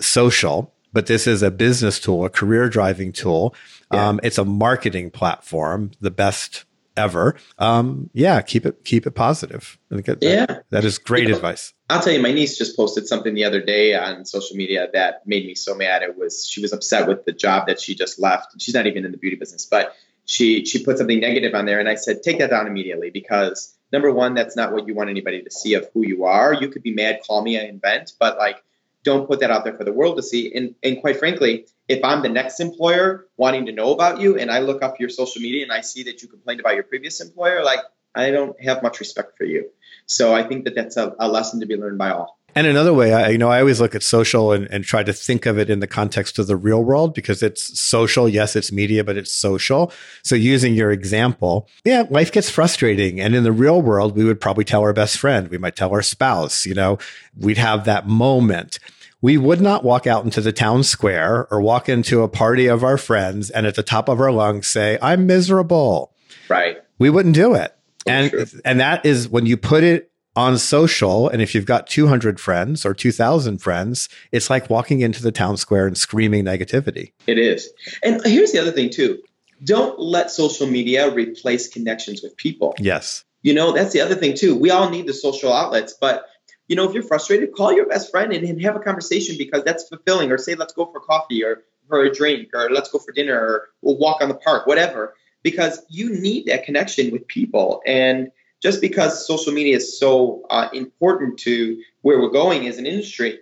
[0.00, 3.54] social, but this is a business tool, a career driving tool.
[3.92, 4.08] Yeah.
[4.08, 6.64] Um, it's a marketing platform, the best
[6.98, 7.36] ever.
[7.58, 9.78] Um, yeah, keep it keep it positive.
[9.90, 11.72] I think that, yeah, that is great you know, advice.
[11.88, 15.26] I'll tell you, my niece just posted something the other day on social media that
[15.26, 16.02] made me so mad.
[16.02, 18.60] It was she was upset with the job that she just left.
[18.60, 19.94] She's not even in the beauty business, but
[20.26, 23.74] she she put something negative on there, and I said, take that down immediately because
[23.92, 26.52] number one, that's not what you want anybody to see of who you are.
[26.52, 28.62] You could be mad, call me, I invent, but like
[29.08, 30.52] don't put that out there for the world to see.
[30.54, 34.50] And, and quite frankly, if I'm the next employer wanting to know about you and
[34.50, 37.20] I look up your social media and I see that you complained about your previous
[37.20, 37.80] employer, like
[38.14, 39.70] I don't have much respect for you.
[40.06, 42.38] So I think that that's a, a lesson to be learned by all.
[42.54, 45.12] And another way, I, you know, I always look at social and, and try to
[45.12, 48.28] think of it in the context of the real world because it's social.
[48.28, 49.92] Yes, it's media, but it's social.
[50.22, 53.20] So using your example, yeah, life gets frustrating.
[53.20, 55.48] And in the real world, we would probably tell our best friend.
[55.48, 56.98] We might tell our spouse, you know,
[57.36, 58.78] we'd have that moment
[59.20, 62.84] we would not walk out into the town square or walk into a party of
[62.84, 66.12] our friends and at the top of our lungs say, I'm miserable.
[66.48, 66.78] Right.
[66.98, 67.74] We wouldn't do it.
[68.06, 68.32] and,
[68.64, 71.28] and that is when you put it on social.
[71.28, 75.56] And if you've got 200 friends or 2000 friends, it's like walking into the town
[75.56, 77.12] square and screaming negativity.
[77.26, 77.68] It is.
[78.04, 79.20] And here's the other thing too.
[79.64, 82.74] Don't let social media replace connections with people.
[82.78, 83.24] Yes.
[83.42, 84.54] You know, that's the other thing too.
[84.54, 86.24] We all need the social outlets, but
[86.68, 89.64] you know, if you're frustrated, call your best friend and, and have a conversation because
[89.64, 90.30] that's fulfilling.
[90.30, 93.34] Or say, let's go for coffee or for a drink or let's go for dinner
[93.34, 95.14] or we'll walk on the park, whatever.
[95.42, 97.80] Because you need that connection with people.
[97.86, 102.86] And just because social media is so uh, important to where we're going as an
[102.86, 103.38] industry,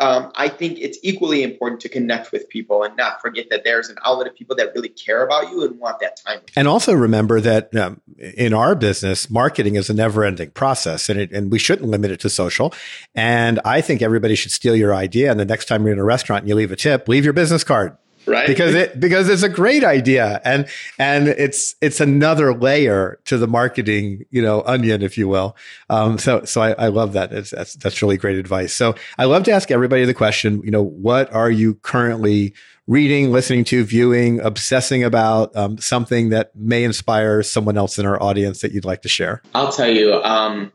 [0.00, 3.90] um, I think it's equally important to connect with people and not forget that there's
[3.90, 6.40] an outlet of people that really care about you and want that time.
[6.56, 11.20] And also remember that um, in our business, marketing is a never ending process and,
[11.20, 12.72] it, and we shouldn't limit it to social.
[13.14, 15.30] And I think everybody should steal your idea.
[15.30, 17.34] And the next time you're in a restaurant and you leave a tip, leave your
[17.34, 17.96] business card
[18.30, 18.46] right?
[18.46, 20.40] Because it because it's a great idea.
[20.44, 20.66] And
[20.98, 25.56] and it's it's another layer to the marketing you know onion if you will.
[25.88, 27.32] Um, so so I, I love that.
[27.32, 28.72] It's, that's that's really great advice.
[28.72, 32.54] So i love to ask everybody the question you know what are you currently
[32.86, 38.20] reading listening to viewing obsessing about um, something that may inspire someone else in our
[38.20, 39.42] audience that you'd like to share?
[39.54, 40.72] I'll tell you um,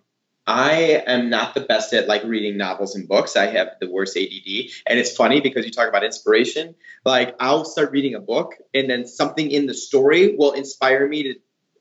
[0.47, 3.35] I am not the best at like reading novels and books.
[3.35, 4.69] I have the worst ADD.
[4.85, 6.75] And it's funny because you talk about inspiration.
[7.03, 11.23] Like I'll start reading a book and then something in the story will inspire me
[11.23, 11.35] to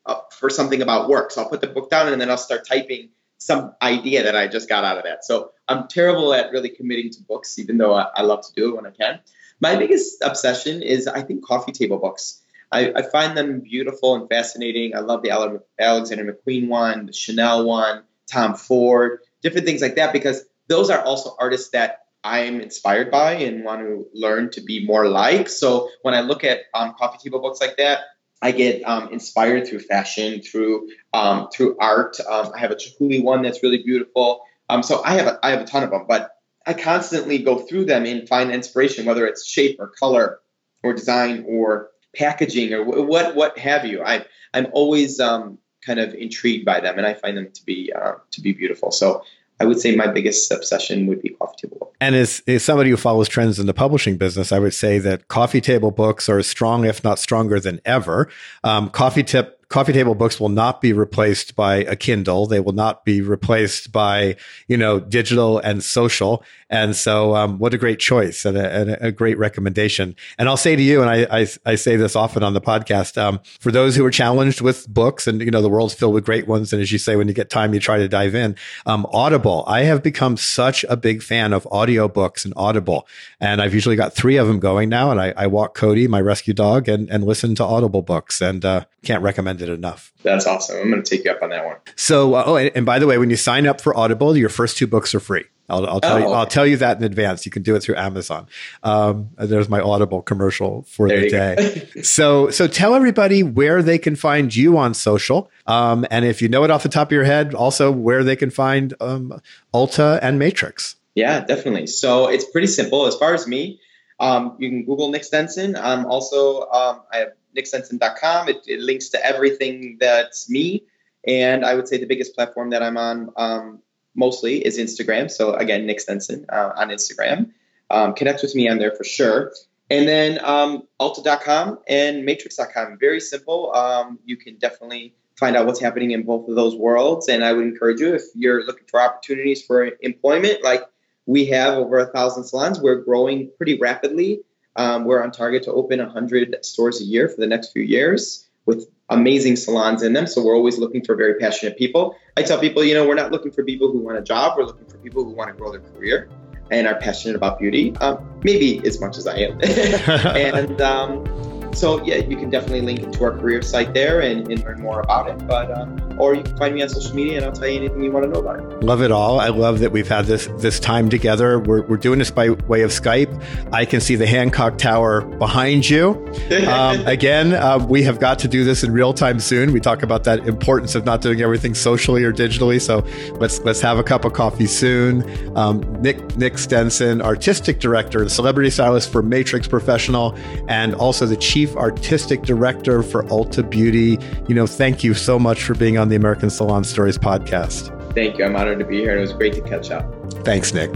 [0.07, 1.31] uh, for something about work.
[1.31, 4.49] So I'll put the book down and then I'll start typing some idea that I
[4.49, 5.25] just got out of that.
[5.25, 8.71] So I'm terrible at really committing to books, even though I, I love to do
[8.71, 9.21] it when I can.
[9.61, 12.41] My biggest obsession is I think coffee table books.
[12.73, 14.97] I, I find them beautiful and fascinating.
[14.97, 15.31] I love the
[15.79, 21.01] Alexander McQueen one, the Chanel one Tom Ford, different things like that, because those are
[21.01, 25.49] also artists that I'm inspired by and want to learn to be more like.
[25.49, 28.01] So when I look at um, coffee table books like that,
[28.41, 32.19] I get um, inspired through fashion, through um, through art.
[32.21, 34.43] Um, I have a Chihuly one that's really beautiful.
[34.69, 36.31] Um, so I have a, I have a ton of them, but
[36.67, 40.41] I constantly go through them and find inspiration, whether it's shape or color
[40.83, 44.03] or design or packaging or what what have you.
[44.03, 47.93] I I'm always um, kind of intrigued by them, and I find them to be
[47.93, 48.91] uh, to be beautiful.
[48.91, 49.23] So
[49.61, 51.97] I would say my biggest obsession would be coffee table books.
[52.01, 55.29] And as, as somebody who follows trends in the publishing business, I would say that
[55.29, 58.29] coffee table books are as strong, if not stronger than ever.
[58.65, 62.47] Um, coffee tip coffee table books will not be replaced by a Kindle.
[62.47, 64.37] They will not be replaced by,
[64.69, 66.45] you know, digital and social.
[66.71, 70.17] And so, um, what a great choice and a, and a, great recommendation.
[70.39, 73.17] And I'll say to you, and I, I, I say this often on the podcast,
[73.17, 76.25] um, for those who are challenged with books and, you know, the world's filled with
[76.25, 76.73] great ones.
[76.73, 78.57] And as you say, when you get time, you try to dive in.
[78.87, 83.07] Um, Audible, I have become such a big fan of audiobooks and Audible.
[83.41, 85.11] And I've usually got three of them going now.
[85.13, 88.65] And I, I walk Cody, my rescue dog, and, and listen to Audible books and,
[88.65, 90.13] uh, can't recommend it enough.
[90.23, 90.77] That's awesome.
[90.77, 91.77] I'm going to take you up on that one.
[91.97, 94.49] So, uh, oh, and, and, by the way, when you sign up for Audible, your
[94.49, 95.45] first two books are free.
[95.69, 96.25] I'll, I'll tell oh, you.
[96.27, 96.35] Okay.
[96.35, 97.47] I'll tell you that in advance.
[97.47, 98.47] You can do it through Amazon.
[98.83, 102.03] Um, there's my Audible commercial for there the day.
[102.03, 106.49] so, so tell everybody where they can find you on social, um, and if you
[106.49, 109.41] know it off the top of your head, also where they can find um,
[109.73, 110.97] Ulta and Matrix.
[111.15, 111.87] Yeah, definitely.
[111.87, 113.07] So it's pretty simple.
[113.07, 113.81] As far as me,
[114.21, 115.77] um, you can Google Nick Stenson.
[115.77, 118.49] Um, also, um, I have nickstenson.com.
[118.49, 120.85] It, it links to everything that's me.
[121.27, 123.83] And I would say the biggest platform that I'm on um,
[124.15, 125.31] mostly is Instagram.
[125.31, 127.53] So again, Nick Stenson uh, on Instagram.
[127.91, 129.53] Um, connect with me on there for sure.
[129.91, 132.99] And then um, Ulta.com and Matrix.com.
[132.99, 133.75] Very simple.
[133.75, 137.29] Um, you can definitely find out what's happening in both of those worlds.
[137.29, 140.83] And I would encourage you if you're looking for opportunities for employment, like
[141.27, 144.41] we have over a thousand salons, we're growing pretty rapidly.
[144.77, 148.49] Um, we're on target to open 100 stores a year for the next few years
[148.67, 150.27] with amazing salons in them.
[150.27, 152.17] So we're always looking for very passionate people.
[152.37, 154.55] I tell people, you know, we're not looking for people who want a job.
[154.57, 156.29] We're looking for people who want to grow their career
[156.71, 159.61] and are passionate about beauty, um, maybe as much as I am.
[159.63, 164.65] and um, so yeah, you can definitely link to our career site there and, and
[164.65, 165.47] learn more about it.
[165.47, 168.03] But um, or you can find me on social media and I'll tell you anything
[168.03, 168.85] you want to know about it.
[168.85, 169.41] Love it all.
[169.41, 171.59] I love that we've had this this time together.
[171.59, 173.43] We're, we're doing this by way of Skype.
[173.73, 176.21] I can see the Hancock Tower behind you.
[176.65, 179.73] Um, again, uh, we have got to do this in real time soon.
[179.73, 182.81] We talk about that importance of not doing everything socially or digitally.
[182.81, 183.05] So
[183.39, 185.57] let's let's have a cup of coffee soon.
[185.57, 190.37] Um, Nick Nick Stenson, artistic director and celebrity stylist for Matrix Professional,
[190.69, 194.19] and also the chief artistic director for Ulta Beauty.
[194.49, 197.91] You know, thank you so much for being on the American Salon Stories podcast.
[198.13, 198.45] Thank you.
[198.45, 199.17] I'm honored to be here.
[199.17, 200.05] It was great to catch up.
[200.45, 200.91] Thanks, Nick.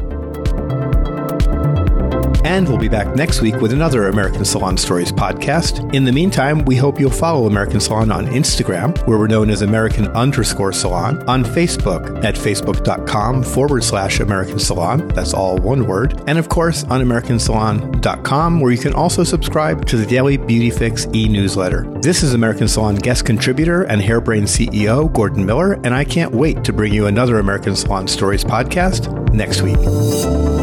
[2.48, 5.94] And we'll be back next week with another American Salon Stories podcast.
[5.94, 9.60] In the meantime, we hope you'll follow American Salon on Instagram, where we're known as
[9.60, 15.08] American underscore salon, on Facebook at facebook.com forward slash American Salon.
[15.08, 16.22] That's all one word.
[16.26, 21.06] And of course, on AmericanSalon.com, where you can also subscribe to the daily Beauty Fix
[21.12, 21.82] e newsletter.
[22.00, 26.64] This is American Salon guest contributor and Hairbrain CEO Gordon Miller, and I can't wait
[26.64, 30.57] to bring you another American Salon Stories podcast next week.